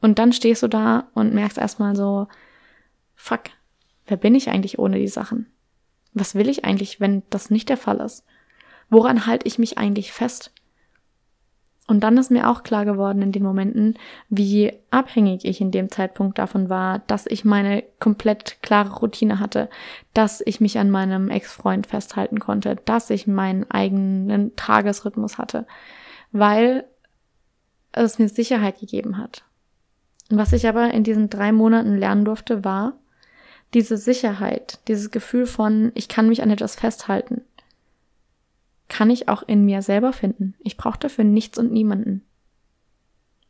Und 0.03 0.19
dann 0.19 0.33
stehst 0.33 0.63
du 0.63 0.69
da 0.69 1.09
und 1.15 1.33
merkst 1.33 1.57
erstmal 1.57 1.97
so, 1.97 2.29
fuck, 3.15 3.45
Wer 4.11 4.17
bin 4.17 4.35
ich 4.35 4.51
eigentlich 4.51 4.81
ohne 4.81 4.99
die 4.99 5.07
Sachen? 5.07 5.47
Was 6.15 6.35
will 6.35 6.49
ich 6.49 6.65
eigentlich, 6.65 6.99
wenn 6.99 7.23
das 7.31 7.49
nicht 7.49 7.69
der 7.69 7.77
Fall 7.77 8.01
ist? 8.01 8.25
Woran 8.89 9.25
halte 9.25 9.47
ich 9.47 9.61
mich 9.61 9.79
eigentlich 9.79 10.11
fest? 10.11 10.53
Und 11.91 12.05
dann 12.05 12.17
ist 12.19 12.31
mir 12.31 12.49
auch 12.49 12.63
klar 12.63 12.85
geworden 12.85 13.21
in 13.21 13.33
den 13.33 13.43
Momenten, 13.43 13.99
wie 14.29 14.73
abhängig 14.93 15.45
ich 15.45 15.61
in 15.61 15.73
dem 15.73 15.91
Zeitpunkt 15.91 16.39
davon 16.39 16.69
war, 16.69 17.01
dass 17.09 17.27
ich 17.27 17.45
meine 17.45 17.83
komplett 17.99 18.63
klare 18.63 18.95
Routine 19.01 19.41
hatte, 19.41 19.69
dass 20.15 20.41
ich 20.47 20.61
mich 20.61 20.79
an 20.79 20.89
meinem 20.89 21.31
Ex-Freund 21.31 21.89
festhalten 21.89 22.39
konnte, 22.39 22.77
dass 22.85 23.11
ich 23.11 23.27
meinen 23.27 23.69
eigenen 23.73 24.55
Tagesrhythmus 24.55 25.37
hatte, 25.37 25.67
weil 26.31 26.85
es 27.91 28.21
mir 28.21 28.29
Sicherheit 28.29 28.79
gegeben 28.79 29.19
hat. 29.19 29.43
Was 30.29 30.53
ich 30.53 30.69
aber 30.69 30.95
in 30.95 31.03
diesen 31.03 31.29
drei 31.29 31.51
Monaten 31.51 31.99
lernen 31.99 32.25
durfte, 32.25 32.63
war, 32.63 32.93
diese 33.75 33.97
Sicherheit, 33.97 34.79
dieses 34.87 35.11
Gefühl 35.11 35.47
von, 35.47 35.91
ich 35.97 36.09
kann 36.09 36.29
mich 36.29 36.41
an 36.45 36.51
etwas 36.51 36.77
festhalten, 36.77 37.43
kann 38.91 39.09
ich 39.09 39.29
auch 39.29 39.43
in 39.43 39.65
mir 39.65 39.81
selber 39.81 40.13
finden. 40.13 40.55
Ich 40.59 40.77
brauche 40.77 40.99
dafür 40.99 41.25
nichts 41.25 41.59
und 41.59 41.73
niemanden. 41.73 42.27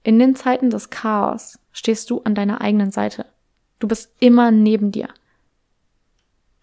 In 0.04 0.18
den 0.18 0.36
Zeiten 0.36 0.70
des 0.70 0.90
Chaos 0.90 1.58
stehst 1.72 2.10
du 2.10 2.20
an 2.22 2.36
deiner 2.36 2.60
eigenen 2.60 2.92
Seite. 2.92 3.26
Du 3.80 3.88
bist 3.88 4.14
immer 4.20 4.52
neben 4.52 4.92
dir. 4.92 5.08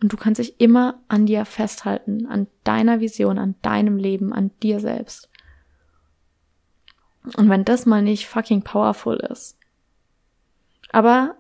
Und 0.01 0.13
du 0.13 0.17
kannst 0.17 0.39
dich 0.39 0.61
immer 0.61 1.01
an 1.07 1.25
dir 1.25 1.43
festhalten, 1.45 2.27
an 2.27 2.47
deiner 2.63 2.99
Vision, 2.99 3.39
an 3.39 3.55
deinem 3.63 3.97
Leben, 3.97 4.31
an 4.31 4.51
dir 4.61 4.79
selbst. 4.79 5.29
Und 7.35 7.49
wenn 7.49 7.65
das 7.65 7.85
mal 7.85 8.03
nicht 8.03 8.27
fucking 8.27 8.61
powerful 8.61 9.17
ist. 9.17 9.57
Aber 10.91 11.35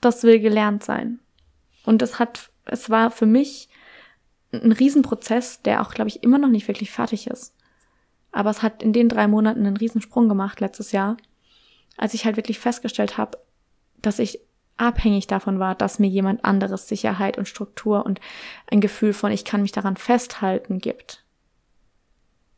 das 0.00 0.24
will 0.24 0.40
gelernt 0.40 0.82
sein. 0.82 1.20
Und 1.84 2.02
das 2.02 2.18
hat, 2.18 2.50
es 2.64 2.90
war 2.90 3.10
für 3.10 3.26
mich 3.26 3.68
ein 4.52 4.72
Riesenprozess, 4.72 5.62
der 5.62 5.82
auch, 5.82 5.92
glaube 5.92 6.08
ich, 6.08 6.22
immer 6.22 6.38
noch 6.38 6.48
nicht 6.48 6.68
wirklich 6.68 6.90
fertig 6.90 7.26
ist. 7.26 7.54
Aber 8.32 8.50
es 8.50 8.62
hat 8.62 8.82
in 8.82 8.92
den 8.92 9.08
drei 9.08 9.28
Monaten 9.28 9.66
einen 9.66 9.76
Riesensprung 9.76 10.28
gemacht 10.28 10.60
letztes 10.60 10.92
Jahr, 10.92 11.16
als 11.96 12.14
ich 12.14 12.24
halt 12.24 12.36
wirklich 12.36 12.58
festgestellt 12.58 13.18
habe, 13.18 13.38
dass 14.00 14.18
ich 14.18 14.40
abhängig 14.76 15.26
davon 15.26 15.58
war, 15.58 15.74
dass 15.74 15.98
mir 15.98 16.08
jemand 16.08 16.44
anderes 16.44 16.88
Sicherheit 16.88 17.38
und 17.38 17.48
Struktur 17.48 18.04
und 18.04 18.20
ein 18.70 18.80
Gefühl 18.80 19.12
von, 19.12 19.30
ich 19.30 19.44
kann 19.44 19.62
mich 19.62 19.72
daran 19.72 19.96
festhalten 19.96 20.78
gibt. 20.78 21.24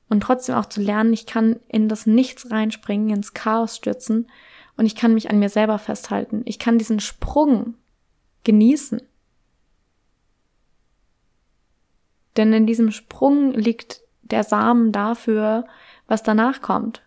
Und 0.09 0.23
trotzdem 0.23 0.55
auch 0.55 0.67
zu 0.67 0.81
lernen, 0.81 1.13
ich 1.13 1.27
kann 1.27 1.61
in 1.69 1.89
das 1.89 2.07
Nichts 2.07 2.51
reinspringen, 2.51 3.11
ins 3.11 3.35
Chaos 3.35 3.77
stürzen 3.77 4.31
und 4.77 4.87
ich 4.87 4.95
kann 4.95 5.15
mich 5.15 5.31
an 5.31 5.39
mir 5.39 5.49
selber 5.49 5.79
festhalten. 5.79 6.43
Ich 6.45 6.59
kann 6.59 6.79
diesen 6.79 7.01
Sprung 7.01 7.75
genießen. 8.45 9.03
Denn 12.37 12.53
in 12.53 12.67
diesem 12.67 12.91
Sprung 12.91 13.53
liegt 13.53 14.01
der 14.23 14.45
Samen 14.45 14.93
dafür, 14.93 15.67
was 16.07 16.23
danach 16.23 16.61
kommt. 16.61 17.03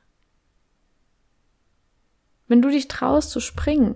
Wenn 2.47 2.61
du 2.61 2.69
dich 2.69 2.87
traust 2.87 3.31
zu 3.31 3.39
springen 3.39 3.95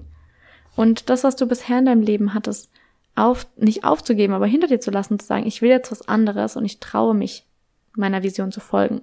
und 0.76 1.10
das, 1.10 1.24
was 1.24 1.36
du 1.36 1.48
bisher 1.48 1.80
in 1.80 1.86
deinem 1.86 2.02
Leben 2.02 2.34
hattest, 2.34 2.70
auf, 3.16 3.48
nicht 3.56 3.84
aufzugeben, 3.84 4.34
aber 4.34 4.46
hinter 4.46 4.68
dir 4.68 4.80
zu 4.80 4.92
lassen, 4.92 5.20
zu 5.20 5.26
sagen, 5.26 5.46
ich 5.46 5.62
will 5.62 5.70
jetzt 5.70 5.92
was 5.92 6.08
anderes 6.08 6.56
und 6.56 6.66
ich 6.66 6.80
traue 6.80 7.14
mich, 7.14 7.46
meiner 7.94 8.24
Vision 8.24 8.52
zu 8.52 8.60
folgen. 8.60 9.02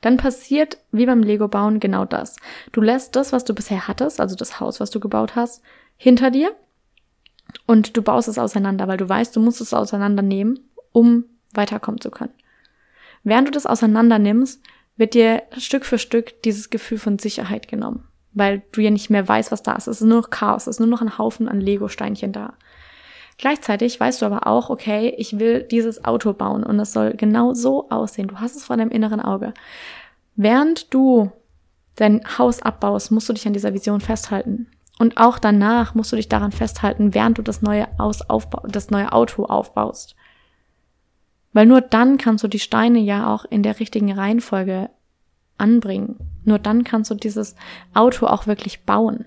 Dann 0.00 0.16
passiert, 0.16 0.78
wie 0.92 1.06
beim 1.06 1.22
Lego 1.22 1.48
bauen, 1.48 1.80
genau 1.80 2.04
das. 2.04 2.36
Du 2.70 2.80
lässt 2.80 3.16
das, 3.16 3.32
was 3.32 3.44
du 3.44 3.54
bisher 3.54 3.88
hattest, 3.88 4.20
also 4.20 4.36
das 4.36 4.60
Haus, 4.60 4.78
was 4.78 4.90
du 4.90 5.00
gebaut 5.00 5.34
hast, 5.34 5.62
hinter 5.96 6.30
dir 6.30 6.54
und 7.66 7.96
du 7.96 8.02
baust 8.02 8.28
es 8.28 8.38
auseinander, 8.38 8.86
weil 8.86 8.98
du 8.98 9.08
weißt, 9.08 9.34
du 9.34 9.40
musst 9.40 9.60
es 9.60 9.74
auseinandernehmen 9.74 10.67
um 10.92 11.24
weiterkommen 11.52 12.00
zu 12.00 12.10
können. 12.10 12.34
Während 13.24 13.48
du 13.48 13.52
das 13.52 13.66
auseinander 13.66 14.18
nimmst, 14.18 14.62
wird 14.96 15.14
dir 15.14 15.42
Stück 15.56 15.84
für 15.84 15.98
Stück 15.98 16.42
dieses 16.42 16.70
Gefühl 16.70 16.98
von 16.98 17.18
Sicherheit 17.18 17.68
genommen, 17.68 18.04
weil 18.32 18.62
du 18.72 18.80
ja 18.80 18.90
nicht 18.90 19.10
mehr 19.10 19.26
weißt, 19.26 19.52
was 19.52 19.62
da 19.62 19.74
ist. 19.74 19.86
Es 19.86 20.00
ist 20.00 20.06
nur 20.06 20.20
noch 20.20 20.30
Chaos, 20.30 20.62
es 20.66 20.76
ist 20.76 20.80
nur 20.80 20.88
noch 20.88 21.02
ein 21.02 21.18
Haufen 21.18 21.48
an 21.48 21.60
Lego-Steinchen 21.60 22.32
da. 22.32 22.54
Gleichzeitig 23.38 23.98
weißt 24.00 24.20
du 24.20 24.26
aber 24.26 24.48
auch, 24.48 24.68
okay, 24.68 25.14
ich 25.16 25.38
will 25.38 25.62
dieses 25.62 26.04
Auto 26.04 26.32
bauen 26.32 26.64
und 26.64 26.80
es 26.80 26.92
soll 26.92 27.14
genau 27.14 27.54
so 27.54 27.88
aussehen. 27.88 28.26
Du 28.26 28.40
hast 28.40 28.56
es 28.56 28.64
vor 28.64 28.76
deinem 28.76 28.90
inneren 28.90 29.20
Auge. 29.20 29.54
Während 30.34 30.92
du 30.92 31.30
dein 31.94 32.20
Haus 32.38 32.62
abbaust, 32.62 33.12
musst 33.12 33.28
du 33.28 33.32
dich 33.32 33.46
an 33.46 33.52
dieser 33.52 33.74
Vision 33.74 34.00
festhalten. 34.00 34.66
Und 34.98 35.16
auch 35.18 35.38
danach 35.38 35.94
musst 35.94 36.10
du 36.10 36.16
dich 36.16 36.28
daran 36.28 36.50
festhalten, 36.50 37.14
während 37.14 37.38
du 37.38 37.42
das 37.42 37.62
neue, 37.62 37.86
Aus 37.98 38.20
das 38.64 38.90
neue 38.90 39.12
Auto 39.12 39.44
aufbaust. 39.44 40.16
Weil 41.58 41.66
nur 41.66 41.80
dann 41.80 42.18
kannst 42.18 42.44
du 42.44 42.46
die 42.46 42.60
Steine 42.60 43.00
ja 43.00 43.34
auch 43.34 43.44
in 43.44 43.64
der 43.64 43.80
richtigen 43.80 44.12
Reihenfolge 44.12 44.90
anbringen. 45.56 46.16
Nur 46.44 46.60
dann 46.60 46.84
kannst 46.84 47.10
du 47.10 47.16
dieses 47.16 47.56
Auto 47.94 48.28
auch 48.28 48.46
wirklich 48.46 48.84
bauen. 48.84 49.24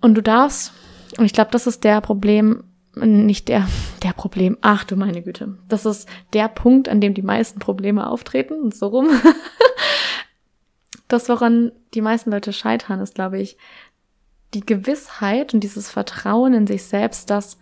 Und 0.00 0.16
du 0.16 0.20
darfst, 0.20 0.72
und 1.16 1.26
ich 1.26 1.32
glaube, 1.32 1.52
das 1.52 1.68
ist 1.68 1.84
der 1.84 2.00
Problem, 2.00 2.64
nicht 2.96 3.46
der, 3.46 3.68
der 4.02 4.14
Problem, 4.14 4.58
ach 4.62 4.82
du 4.82 4.96
meine 4.96 5.22
Güte, 5.22 5.56
das 5.68 5.86
ist 5.86 6.08
der 6.32 6.48
Punkt, 6.48 6.88
an 6.88 7.00
dem 7.00 7.14
die 7.14 7.22
meisten 7.22 7.60
Probleme 7.60 8.10
auftreten 8.10 8.54
und 8.54 8.74
so 8.74 8.88
rum. 8.88 9.08
das, 11.06 11.28
woran 11.28 11.70
die 11.94 12.02
meisten 12.02 12.32
Leute 12.32 12.52
scheitern, 12.52 12.98
ist, 12.98 13.14
glaube 13.14 13.38
ich, 13.38 13.58
die 14.54 14.66
Gewissheit 14.66 15.54
und 15.54 15.60
dieses 15.60 15.88
Vertrauen 15.88 16.52
in 16.52 16.66
sich 16.66 16.82
selbst, 16.82 17.30
dass 17.30 17.58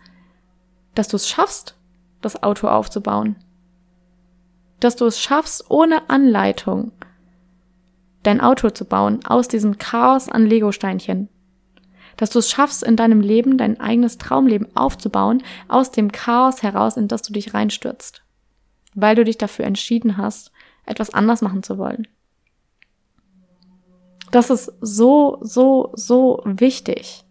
dass 0.97 1.07
du 1.07 1.15
es 1.15 1.27
schaffst, 1.27 1.75
das 2.21 2.41
Auto 2.41 2.67
aufzubauen. 2.67 3.35
Dass 4.79 4.95
du 4.95 5.05
es 5.05 5.19
schaffst, 5.19 5.69
ohne 5.69 6.09
Anleitung 6.09 6.91
dein 8.23 8.41
Auto 8.41 8.69
zu 8.71 8.85
bauen 8.85 9.23
aus 9.25 9.47
diesem 9.47 9.77
Chaos 9.77 10.27
an 10.27 10.45
Lego-Steinchen. 10.45 11.29
Dass 12.17 12.31
du 12.31 12.39
es 12.39 12.49
schaffst, 12.49 12.81
in 12.81 12.95
deinem 12.95 13.21
Leben 13.21 13.59
dein 13.59 13.79
eigenes 13.79 14.17
Traumleben 14.17 14.75
aufzubauen, 14.75 15.43
aus 15.67 15.91
dem 15.91 16.11
Chaos 16.11 16.63
heraus, 16.63 16.97
in 16.97 17.07
das 17.07 17.21
du 17.21 17.31
dich 17.31 17.53
reinstürzt. 17.53 18.23
Weil 18.95 19.15
du 19.15 19.23
dich 19.23 19.37
dafür 19.37 19.65
entschieden 19.65 20.17
hast, 20.17 20.51
etwas 20.85 21.13
anders 21.13 21.41
machen 21.41 21.61
zu 21.61 21.77
wollen. 21.77 22.07
Das 24.31 24.49
ist 24.49 24.71
so, 24.81 25.37
so, 25.41 25.91
so 25.93 26.41
wichtig. 26.43 27.23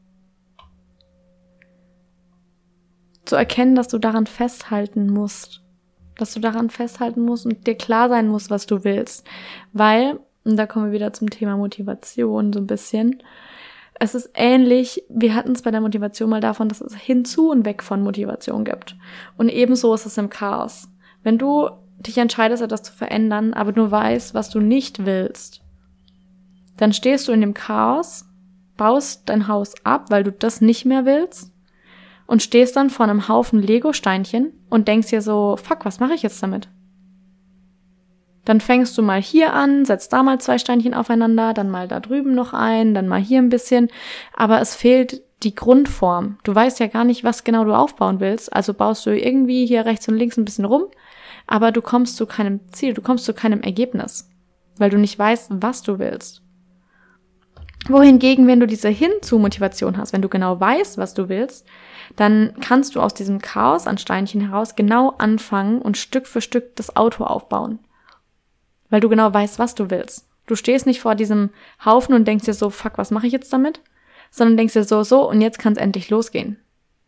Zu 3.27 3.37
erkennen, 3.37 3.75
dass 3.75 3.89
du 3.89 3.99
daran 3.99 4.27
festhalten 4.27 5.09
musst. 5.09 5.63
Dass 6.17 6.33
du 6.33 6.41
daran 6.41 6.71
festhalten 6.71 7.23
musst 7.23 7.45
und 7.45 7.67
dir 7.67 7.75
klar 7.75 8.09
sein 8.09 8.29
musst, 8.29 8.51
was 8.51 8.67
du 8.67 8.85
willst. 8.85 9.27
Weil, 9.73 10.19
und 10.45 10.57
da 10.57 10.67
kommen 10.67 10.87
wir 10.87 10.93
wieder 10.93 11.13
zum 11.13 11.29
Thema 11.29 11.57
Motivation 11.57 12.53
so 12.53 12.61
ein 12.61 12.67
bisschen. 12.67 13.23
Es 13.99 14.15
ist 14.15 14.31
ähnlich, 14.35 15.05
wir 15.09 15.35
hatten 15.35 15.53
es 15.53 15.63
bei 15.63 15.71
der 15.71 15.81
Motivation 15.81 16.31
mal 16.31 16.41
davon, 16.41 16.69
dass 16.69 16.81
es 16.81 16.95
hinzu 16.95 17.51
und 17.51 17.65
weg 17.65 17.83
von 17.83 18.03
Motivation 18.03 18.65
gibt. 18.65 18.97
Und 19.37 19.49
ebenso 19.49 19.93
ist 19.93 20.07
es 20.07 20.19
im 20.19 20.31
Chaos. 20.31 20.89
Wenn 21.23 21.39
du 21.39 21.69
dich 21.99 22.19
entscheidest, 22.19 22.63
etwas 22.63 22.83
zu 22.83 22.93
verändern, 22.93 23.55
aber 23.55 23.73
nur 23.73 23.91
weißt, 23.91 24.35
was 24.35 24.51
du 24.51 24.61
nicht 24.61 25.05
willst, 25.05 25.63
dann 26.77 26.93
stehst 26.93 27.27
du 27.27 27.33
in 27.33 27.41
dem 27.41 27.55
Chaos, 27.55 28.27
baust 28.77 29.29
dein 29.29 29.49
Haus 29.49 29.75
ab, 29.85 30.11
weil 30.11 30.23
du 30.23 30.31
das 30.31 30.61
nicht 30.61 30.85
mehr 30.85 31.07
willst 31.07 31.56
und 32.27 32.43
stehst 32.43 32.77
dann 32.77 32.91
vor 32.91 33.07
einem 33.07 33.29
Haufen 33.29 33.61
Lego-Steinchen 33.61 34.53
und 34.69 34.89
denkst 34.89 35.09
dir 35.09 35.23
so, 35.23 35.57
fuck, 35.57 35.85
was 35.85 36.01
mache 36.01 36.15
ich 36.15 36.23
jetzt 36.23 36.43
damit? 36.43 36.69
Dann 38.45 38.61
fängst 38.61 38.97
du 38.97 39.03
mal 39.03 39.21
hier 39.21 39.53
an, 39.55 39.85
setzt 39.85 40.13
da 40.13 40.23
mal 40.23 40.41
zwei 40.41 40.59
Steinchen 40.59 40.95
aufeinander, 40.95 41.53
dann 41.53 41.69
mal 41.69 41.89
da 41.89 41.99
drüben 41.99 42.35
noch 42.35 42.53
ein, 42.53 42.95
dann 42.95 43.09
mal 43.09 43.21
hier 43.21 43.41
ein 43.41 43.49
bisschen, 43.49 43.89
aber 44.35 44.61
es 44.61 44.77
fehlt 44.77 45.23
die 45.43 45.55
Grundform. 45.55 46.39
Du 46.45 46.55
weißt 46.55 46.79
ja 46.79 46.87
gar 46.87 47.05
nicht, 47.05 47.25
was 47.25 47.45
genau 47.45 47.65
du 47.65 47.77
aufbauen 47.77 48.21
willst, 48.21 48.53
also 48.53 48.73
baust 48.73 49.05
du 49.05 49.11
irgendwie 49.11 49.67
hier 49.67 49.85
rechts 49.85 50.09
und 50.09 50.17
links 50.17 50.37
ein 50.37 50.45
bisschen 50.45 50.65
rum, 50.65 50.85
aber 51.49 51.73
du 51.73 51.83
kommst 51.83 52.17
zu 52.17 52.27
keinem 52.27 52.61
Ziel, 52.73 52.95
du 52.95 53.03
kommst 53.03 53.25
zu 53.25 53.35
keinem 53.35 53.63
Ergebnis, 53.63 54.31
weil 54.79 54.91
du 54.91 54.99
nicht 54.99 55.19
weißt, 55.19 55.51
was 55.61 55.83
du 55.83 55.99
willst. 55.99 56.46
Wohingegen, 57.89 58.47
wenn 58.47 58.61
du 58.61 58.67
diese 58.67 58.89
Hinzu-Motivation 58.89 59.97
hast, 59.97 60.13
wenn 60.13 60.23
du 60.23 60.29
genau 60.29 60.59
weißt, 60.59 60.99
was 60.99 61.15
du 61.15 61.29
willst, 61.29 61.67
dann 62.17 62.55
kannst 62.61 62.95
du 62.95 63.01
aus 63.01 63.15
diesem 63.15 63.41
Chaos 63.41 63.87
an 63.87 63.99
Steinchen 63.99 64.41
heraus 64.41 64.77
genau 64.77 65.11
anfangen 65.19 65.81
und 65.81 65.97
Stück 65.97 66.27
für 66.27 66.41
Stück 66.41 66.77
das 66.77 66.97
Auto 66.97 67.25
aufbauen. 67.25 67.79
Weil 68.91 69.01
du 69.01 69.09
genau 69.09 69.33
weißt, 69.33 69.59
was 69.59 69.75
du 69.75 69.91
willst. 69.91 70.27
Du 70.47 70.55
stehst 70.55 70.87
nicht 70.87 71.01
vor 71.01 71.15
diesem 71.15 71.51
Haufen 71.85 72.15
und 72.15 72.27
denkst 72.27 72.45
dir 72.45 72.55
so, 72.55 72.71
fuck, 72.71 72.99
was 72.99 73.11
mache 73.11 73.27
ich 73.27 73.33
jetzt 73.33 73.53
damit? 73.53 73.81
Sondern 74.31 74.57
denkst 74.57 74.75
dir 74.75 74.85
so, 74.85 75.03
so, 75.03 75.29
und 75.29 75.41
jetzt 75.41 75.59
kann 75.59 75.73
es 75.73 75.79
endlich 75.79 76.09
losgehen. 76.11 76.59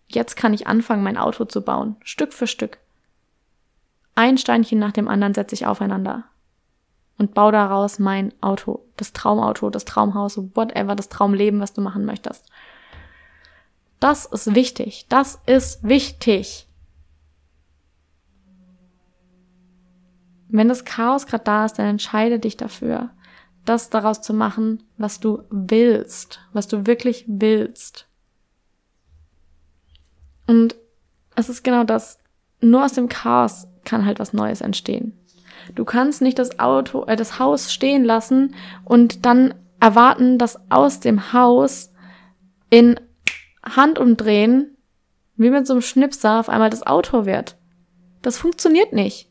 Jetzt 0.08 0.36
kann 0.36 0.54
ich 0.54 0.66
anfangen, 0.66 1.02
mein 1.02 1.18
Auto 1.18 1.44
zu 1.44 1.62
bauen. 1.62 1.96
Stück 2.02 2.32
für 2.32 2.46
Stück. 2.46 2.78
Ein 4.14 4.38
Steinchen 4.38 4.78
nach 4.78 4.92
dem 4.92 5.06
anderen 5.06 5.34
setze 5.34 5.54
ich 5.54 5.66
aufeinander 5.66 6.24
und 7.18 7.34
bau 7.34 7.50
daraus 7.50 7.98
mein 7.98 8.32
Auto, 8.40 8.84
das 8.96 9.12
Traumauto, 9.12 9.70
das 9.70 9.84
Traumhaus, 9.84 10.38
whatever, 10.54 10.94
das 10.94 11.08
Traumleben, 11.08 11.60
was 11.60 11.72
du 11.72 11.80
machen 11.80 12.04
möchtest. 12.04 12.46
Das 14.00 14.26
ist 14.26 14.54
wichtig. 14.54 15.06
Das 15.08 15.40
ist 15.46 15.82
wichtig. 15.82 16.68
Wenn 20.48 20.68
das 20.68 20.84
Chaos 20.84 21.26
gerade 21.26 21.44
da 21.44 21.64
ist, 21.64 21.74
dann 21.74 21.86
entscheide 21.86 22.38
dich 22.38 22.56
dafür, 22.56 23.10
das 23.64 23.90
daraus 23.90 24.22
zu 24.22 24.32
machen, 24.32 24.84
was 24.96 25.20
du 25.20 25.42
willst, 25.50 26.40
was 26.52 26.68
du 26.68 26.86
wirklich 26.86 27.24
willst. 27.26 28.06
Und 30.46 30.76
es 31.34 31.48
ist 31.48 31.64
genau 31.64 31.84
das, 31.84 32.18
nur 32.60 32.84
aus 32.84 32.94
dem 32.94 33.08
Chaos 33.08 33.66
kann 33.84 34.06
halt 34.06 34.20
was 34.20 34.32
Neues 34.32 34.60
entstehen. 34.60 35.17
Du 35.74 35.84
kannst 35.84 36.22
nicht 36.22 36.38
das 36.38 36.58
Auto, 36.58 37.04
äh, 37.04 37.16
das 37.16 37.38
Haus 37.38 37.72
stehen 37.72 38.04
lassen 38.04 38.54
und 38.84 39.24
dann 39.26 39.54
erwarten, 39.80 40.38
dass 40.38 40.58
aus 40.70 41.00
dem 41.00 41.32
Haus 41.32 41.92
in 42.70 42.98
Handumdrehen, 43.64 44.76
wie 45.36 45.50
mit 45.50 45.66
so 45.66 45.74
einem 45.74 45.82
Schnipser, 45.82 46.40
auf 46.40 46.48
einmal 46.48 46.70
das 46.70 46.86
Auto 46.86 47.26
wird. 47.26 47.56
Das 48.22 48.36
funktioniert 48.36 48.92
nicht. 48.92 49.30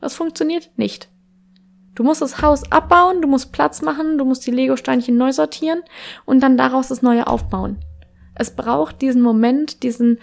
Das 0.00 0.14
funktioniert 0.14 0.70
nicht. 0.76 1.08
Du 1.94 2.04
musst 2.04 2.22
das 2.22 2.42
Haus 2.42 2.70
abbauen, 2.70 3.22
du 3.22 3.28
musst 3.28 3.52
Platz 3.52 3.82
machen, 3.82 4.18
du 4.18 4.24
musst 4.24 4.46
die 4.46 4.52
Lego-Steinchen 4.52 5.16
neu 5.16 5.32
sortieren 5.32 5.82
und 6.24 6.40
dann 6.40 6.56
daraus 6.56 6.88
das 6.88 7.02
Neue 7.02 7.26
aufbauen. 7.26 7.78
Es 8.36 8.54
braucht 8.54 9.02
diesen 9.02 9.20
Moment, 9.20 9.82
diesen 9.82 10.20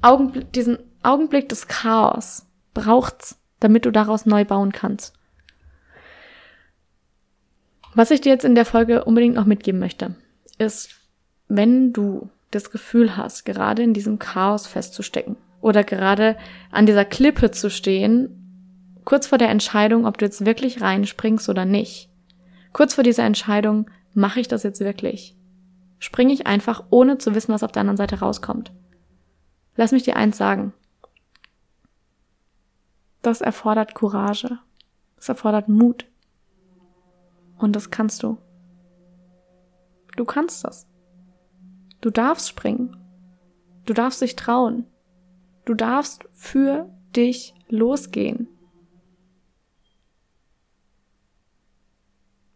Augenblick, 0.00 0.52
diesen 0.52 0.78
Augenblick 1.02 1.48
des 1.50 1.68
Chaos. 1.68 2.46
Braucht's 2.72 3.37
damit 3.60 3.84
du 3.84 3.90
daraus 3.90 4.26
neu 4.26 4.44
bauen 4.44 4.72
kannst. 4.72 5.14
Was 7.94 8.10
ich 8.10 8.20
dir 8.20 8.30
jetzt 8.30 8.44
in 8.44 8.54
der 8.54 8.64
Folge 8.64 9.04
unbedingt 9.04 9.34
noch 9.34 9.46
mitgeben 9.46 9.80
möchte, 9.80 10.14
ist, 10.58 10.90
wenn 11.48 11.92
du 11.92 12.30
das 12.50 12.70
Gefühl 12.70 13.16
hast, 13.16 13.44
gerade 13.44 13.82
in 13.82 13.92
diesem 13.92 14.18
Chaos 14.18 14.66
festzustecken 14.66 15.36
oder 15.60 15.84
gerade 15.84 16.36
an 16.70 16.86
dieser 16.86 17.04
Klippe 17.04 17.50
zu 17.50 17.70
stehen, 17.70 19.00
kurz 19.04 19.26
vor 19.26 19.38
der 19.38 19.50
Entscheidung, 19.50 20.06
ob 20.06 20.18
du 20.18 20.24
jetzt 20.24 20.44
wirklich 20.44 20.80
reinspringst 20.80 21.48
oder 21.48 21.64
nicht. 21.64 22.10
Kurz 22.72 22.94
vor 22.94 23.04
dieser 23.04 23.24
Entscheidung, 23.24 23.90
mache 24.14 24.40
ich 24.40 24.48
das 24.48 24.62
jetzt 24.62 24.80
wirklich? 24.80 25.36
Springe 25.98 26.32
ich 26.32 26.46
einfach, 26.46 26.84
ohne 26.90 27.18
zu 27.18 27.34
wissen, 27.34 27.52
was 27.52 27.62
auf 27.62 27.72
der 27.72 27.80
anderen 27.80 27.96
Seite 27.96 28.20
rauskommt? 28.20 28.72
Lass 29.76 29.92
mich 29.92 30.02
dir 30.02 30.16
eins 30.16 30.36
sagen. 30.36 30.72
Das 33.22 33.40
erfordert 33.40 33.94
Courage. 33.94 34.58
Das 35.16 35.28
erfordert 35.28 35.68
Mut. 35.68 36.06
Und 37.58 37.74
das 37.74 37.90
kannst 37.90 38.22
du. 38.22 38.38
Du 40.16 40.24
kannst 40.24 40.64
das. 40.64 40.86
Du 42.00 42.10
darfst 42.10 42.48
springen. 42.48 42.96
Du 43.84 43.92
darfst 43.92 44.22
dich 44.22 44.36
trauen. 44.36 44.86
Du 45.64 45.74
darfst 45.74 46.24
für 46.32 46.88
dich 47.16 47.54
losgehen. 47.68 48.48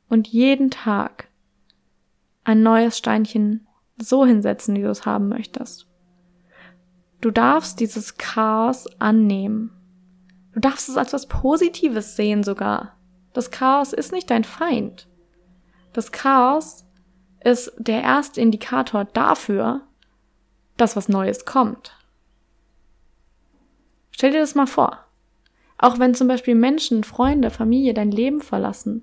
Und 0.09 0.29
jeden 0.29 0.71
Tag 0.71 1.29
ein 2.45 2.63
neues 2.63 2.99
Steinchen 2.99 3.67
so 3.99 4.27
hinsetzen, 4.27 4.77
wie 4.77 4.83
du 4.83 4.91
es 4.91 5.07
haben 5.07 5.29
möchtest. 5.29 5.89
Du 7.21 7.31
darfst 7.31 7.81
dieses 7.81 8.17
Chaos 8.19 8.87
annehmen 9.01 9.71
Du 10.53 10.61
darfst 10.61 10.89
es 10.89 10.97
als 10.97 11.13
was 11.13 11.27
Positives 11.27 12.17
sehen 12.17 12.43
sogar. 12.43 12.97
Das 13.33 13.51
Chaos 13.51 13.93
ist 13.93 14.13
nicht 14.13 14.31
dein 14.31 14.45
Feind. 14.45 15.09
Das 15.93 16.13
Chaos 16.13 16.85
ist 17.43 17.73
der 17.79 18.03
erste 18.03 18.41
Indikator 18.41 19.05
dafür, 19.05 19.83
dass 20.77 20.97
was 20.97 21.09
Neues 21.09 21.45
kommt. 21.45 21.93
Stell 24.11 24.33
dir 24.33 24.41
das 24.41 24.55
mal 24.55 24.67
vor. 24.67 24.99
Auch 25.79 25.99
wenn 25.99 26.15
zum 26.15 26.29
Beispiel 26.29 26.55
Menschen, 26.55 27.03
Freunde, 27.03 27.51
Familie 27.51 27.95
dein 27.95 28.11
Leben 28.11 28.41
verlassen, 28.41 29.03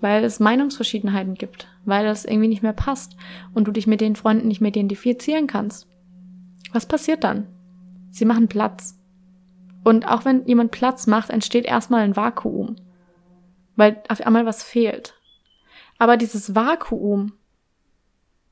weil 0.00 0.24
es 0.24 0.40
Meinungsverschiedenheiten 0.40 1.34
gibt, 1.34 1.68
weil 1.84 2.06
es 2.06 2.24
irgendwie 2.24 2.48
nicht 2.48 2.62
mehr 2.62 2.72
passt 2.72 3.16
und 3.52 3.66
du 3.66 3.72
dich 3.72 3.86
mit 3.86 4.00
den 4.00 4.16
Freunden 4.16 4.48
nicht 4.48 4.60
mehr 4.60 4.70
identifizieren 4.70 5.46
kannst. 5.46 5.86
Was 6.72 6.86
passiert 6.86 7.24
dann? 7.24 7.46
Sie 8.10 8.24
machen 8.24 8.48
Platz. 8.48 8.98
Und 9.84 10.08
auch 10.08 10.24
wenn 10.24 10.46
jemand 10.46 10.70
Platz 10.70 11.06
macht, 11.06 11.30
entsteht 11.30 11.66
erstmal 11.66 12.00
ein 12.00 12.16
Vakuum, 12.16 12.76
weil 13.76 14.02
auf 14.08 14.20
einmal 14.22 14.46
was 14.46 14.62
fehlt. 14.62 15.14
Aber 15.98 16.16
dieses 16.16 16.54
Vakuum 16.54 17.34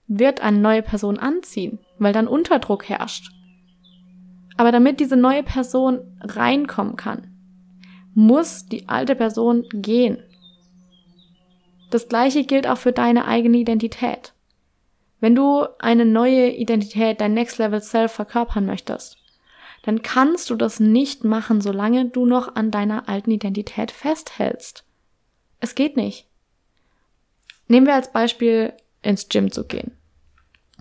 wird 0.07 0.41
eine 0.43 0.59
neue 0.59 0.83
Person 0.83 1.19
anziehen, 1.19 1.79
weil 1.99 2.13
dann 2.13 2.29
Unterdruck 2.29 2.89
herrscht. 2.89 3.33
Aber 4.57 4.71
damit 4.71 5.01
diese 5.01 5.17
neue 5.17 5.43
Person 5.43 6.19
reinkommen 6.21 6.97
kann, 6.97 7.29
muss 8.15 8.67
die 8.67 8.89
alte 8.89 9.15
Person 9.15 9.65
gehen. 9.73 10.23
Das 11.91 12.09
gleiche 12.09 12.45
gilt 12.45 12.67
auch 12.67 12.79
für 12.79 12.93
deine 12.93 13.27
eigene 13.27 13.57
Identität. 13.57 14.35
Wenn 15.21 15.35
du 15.35 15.67
eine 15.79 16.05
neue 16.05 16.51
Identität, 16.51 17.21
dein 17.21 17.33
Next 17.33 17.59
Level 17.59 17.81
Self 17.81 18.13
verkörpern 18.13 18.67
möchtest, 18.67 19.22
dann 19.83 20.03
kannst 20.03 20.49
du 20.51 20.55
das 20.55 20.81
nicht 20.81 21.25
machen, 21.25 21.61
solange 21.61 22.07
du 22.07 22.25
noch 22.25 22.55
an 22.55 22.71
deiner 22.71 23.09
alten 23.09 23.33
Identität 23.33 23.91
festhältst. 23.91 24.85
Es 25.61 25.75
geht 25.75 25.97
nicht. 25.97 26.29
Nehmen 27.69 27.87
wir 27.87 27.95
als 27.95 28.13
Beispiel 28.13 28.73
ins 29.03 29.29
Gym 29.29 29.51
zu 29.51 29.65
gehen. 29.65 29.93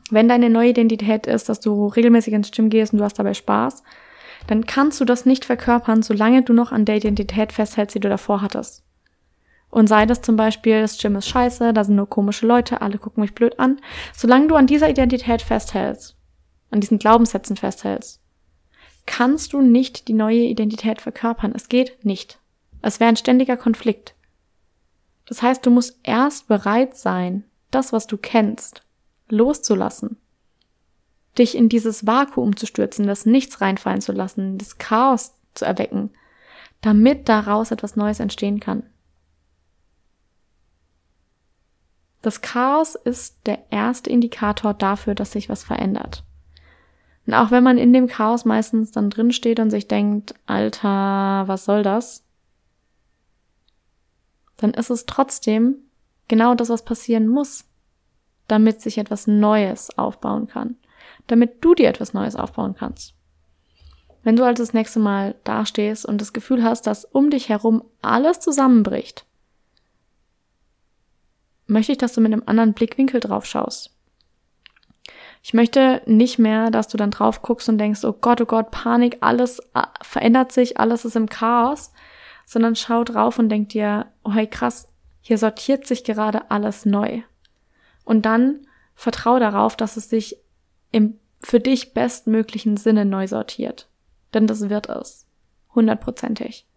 Wenn 0.09 0.27
deine 0.27 0.49
neue 0.49 0.69
Identität 0.69 1.25
ist, 1.25 1.49
dass 1.49 1.59
du 1.59 1.87
regelmäßig 1.87 2.33
ins 2.33 2.51
Gym 2.51 2.69
gehst 2.69 2.93
und 2.93 2.99
du 2.99 3.05
hast 3.05 3.17
dabei 3.17 3.33
Spaß, 3.33 3.83
dann 4.47 4.65
kannst 4.65 4.99
du 4.99 5.05
das 5.05 5.25
nicht 5.25 5.45
verkörpern, 5.45 6.03
solange 6.03 6.43
du 6.43 6.53
noch 6.53 6.71
an 6.71 6.85
der 6.85 6.97
Identität 6.97 7.53
festhältst, 7.53 7.95
die 7.95 7.99
du 7.99 8.09
davor 8.09 8.41
hattest. 8.41 8.83
Und 9.69 9.87
sei 9.87 10.05
das 10.05 10.21
zum 10.21 10.35
Beispiel, 10.35 10.81
das 10.81 10.97
Gym 10.97 11.15
ist 11.15 11.29
scheiße, 11.29 11.73
da 11.73 11.83
sind 11.83 11.95
nur 11.95 12.09
komische 12.09 12.45
Leute, 12.45 12.81
alle 12.81 12.97
gucken 12.97 13.21
mich 13.21 13.33
blöd 13.33 13.57
an. 13.57 13.79
Solange 14.13 14.47
du 14.47 14.55
an 14.55 14.67
dieser 14.67 14.89
Identität 14.89 15.41
festhältst, 15.41 16.17
an 16.71 16.81
diesen 16.81 16.99
Glaubenssätzen 16.99 17.55
festhältst, 17.55 18.20
kannst 19.05 19.53
du 19.53 19.61
nicht 19.61 20.07
die 20.07 20.13
neue 20.13 20.43
Identität 20.43 21.01
verkörpern. 21.01 21.53
Es 21.55 21.67
geht 21.67 22.05
nicht. 22.05 22.39
Es 22.81 22.99
wäre 22.99 23.09
ein 23.09 23.17
ständiger 23.17 23.57
Konflikt. 23.57 24.15
Das 25.25 25.41
heißt, 25.41 25.65
du 25.65 25.69
musst 25.69 25.99
erst 26.03 26.47
bereit 26.47 26.95
sein, 26.97 27.43
das, 27.69 27.93
was 27.93 28.07
du 28.07 28.17
kennst, 28.17 28.83
loszulassen. 29.29 30.17
Dich 31.37 31.55
in 31.55 31.69
dieses 31.69 32.05
Vakuum 32.05 32.57
zu 32.57 32.65
stürzen, 32.65 33.07
das 33.07 33.25
Nichts 33.25 33.61
reinfallen 33.61 34.01
zu 34.01 34.11
lassen, 34.11 34.57
das 34.57 34.77
Chaos 34.77 35.33
zu 35.53 35.65
erwecken, 35.65 36.11
damit 36.81 37.29
daraus 37.29 37.71
etwas 37.71 37.95
Neues 37.95 38.19
entstehen 38.19 38.59
kann. 38.59 38.83
Das 42.21 42.41
Chaos 42.41 42.95
ist 42.95 43.37
der 43.45 43.71
erste 43.71 44.09
Indikator 44.09 44.73
dafür, 44.73 45.15
dass 45.15 45.31
sich 45.31 45.49
was 45.49 45.63
verändert. 45.63 46.23
Und 47.27 47.34
auch 47.34 47.51
wenn 47.51 47.63
man 47.63 47.77
in 47.77 47.93
dem 47.93 48.07
Chaos 48.07 48.45
meistens 48.45 48.91
dann 48.91 49.10
drin 49.10 49.31
steht 49.31 49.60
und 49.60 49.69
sich 49.69 49.88
denkt, 49.88 50.34
Alter, 50.45 51.43
was 51.47 51.65
soll 51.65 51.84
das? 51.84 52.23
Dann 54.57 54.73
ist 54.73 54.89
es 54.89 55.05
trotzdem 55.05 55.75
genau 56.27 56.55
das, 56.55 56.69
was 56.69 56.84
passieren 56.84 57.27
muss, 57.27 57.65
damit 58.47 58.81
sich 58.81 58.97
etwas 58.97 59.27
Neues 59.27 59.97
aufbauen 59.97 60.47
kann, 60.47 60.75
damit 61.27 61.63
du 61.63 61.75
dir 61.75 61.89
etwas 61.89 62.13
Neues 62.13 62.36
aufbauen 62.36 62.75
kannst. 62.75 63.13
Wenn 64.23 64.36
du 64.36 64.43
also 64.43 64.62
das 64.62 64.73
nächste 64.73 64.99
Mal 64.99 65.36
dastehst 65.43 66.05
und 66.05 66.21
das 66.21 66.34
Gefühl 66.34 66.63
hast, 66.63 66.86
dass 66.86 67.05
um 67.05 67.29
dich 67.29 67.49
herum 67.49 67.84
alles 68.01 68.39
zusammenbricht, 68.39 69.25
möchte 71.65 71.93
ich, 71.93 71.97
dass 71.97 72.13
du 72.13 72.21
mit 72.21 72.31
einem 72.31 72.43
anderen 72.45 72.73
Blickwinkel 72.73 73.19
drauf 73.19 73.45
schaust. 73.45 73.95
Ich 75.41 75.54
möchte 75.54 76.01
nicht 76.06 76.38
mehr, 76.38 76.69
dass 76.69 76.88
du 76.88 76.97
dann 76.97 77.12
drauf 77.12 77.41
guckst 77.41 77.67
und 77.67 77.77
denkst, 77.77 78.04
oh 78.06 78.13
Gott, 78.13 78.41
oh 78.41 78.45
Gott, 78.45 78.71
Panik, 78.71 79.17
alles 79.21 79.60
verändert 80.01 80.51
sich, 80.51 80.80
alles 80.80 81.04
ist 81.04 81.15
im 81.15 81.30
Chaos, 81.30 81.91
sondern 82.45 82.75
schau 82.75 83.04
drauf 83.04 83.39
und 83.39 83.49
denk 83.49 83.69
dir, 83.69 84.08
oh 84.23 84.34
hey 84.34 84.47
krass, 84.47 84.89
hier 85.21 85.38
sortiert 85.38 85.88
sich 85.88 86.04
gerade 86.04 86.51
alles 86.51 86.86
neu. 86.86 87.21
Und 88.04 88.25
dann 88.25 88.67
vertrau 88.93 89.39
darauf, 89.39 89.75
dass 89.75 89.97
es 89.97 90.10
sich 90.10 90.38
im 90.91 91.17
für 91.43 91.60
dich 91.60 91.93
bestmöglichen 91.93 92.77
Sinne 92.77 93.06
neu 93.06 93.27
sortiert. 93.27 93.88
Denn 94.34 94.47
das 94.47 94.69
wird 94.69 94.89
es. 94.89 95.25
Hundertprozentig. 95.73 96.67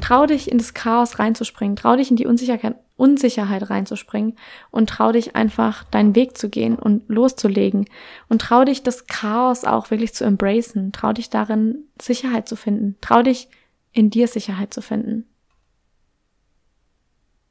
Trau 0.00 0.26
dich 0.26 0.50
in 0.50 0.58
das 0.58 0.74
Chaos 0.74 1.18
reinzuspringen, 1.18 1.76
trau 1.76 1.96
dich 1.96 2.10
in 2.10 2.16
die 2.16 2.26
Unsicherheit, 2.26 2.76
Unsicherheit 2.96 3.70
reinzuspringen 3.70 4.36
und 4.70 4.90
trau 4.90 5.12
dich 5.12 5.34
einfach 5.34 5.84
deinen 5.84 6.14
Weg 6.14 6.36
zu 6.36 6.48
gehen 6.48 6.76
und 6.76 7.08
loszulegen 7.08 7.86
und 8.28 8.42
trau 8.42 8.64
dich 8.64 8.82
das 8.82 9.06
Chaos 9.06 9.64
auch 9.64 9.90
wirklich 9.90 10.14
zu 10.14 10.24
embracen, 10.24 10.92
trau 10.92 11.12
dich 11.12 11.30
darin 11.30 11.84
Sicherheit 12.00 12.48
zu 12.48 12.56
finden, 12.56 12.96
trau 13.00 13.22
dich 13.22 13.48
in 13.92 14.10
dir 14.10 14.28
Sicherheit 14.28 14.72
zu 14.72 14.82
finden. 14.82 15.26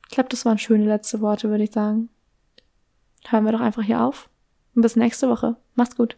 Ich 0.08 0.16
glaube, 0.16 0.30
das 0.30 0.46
waren 0.46 0.58
schöne 0.58 0.86
letzte 0.86 1.22
Worte, 1.22 1.50
würde 1.50 1.64
ich 1.64 1.72
sagen. 1.72 2.10
Hören 3.28 3.46
wir 3.46 3.52
doch 3.52 3.60
einfach 3.60 3.84
hier 3.84 4.02
auf 4.02 4.30
und 4.76 4.82
bis 4.82 4.96
nächste 4.96 5.30
Woche. 5.30 5.56
Mach's 5.76 5.96
gut. 5.96 6.18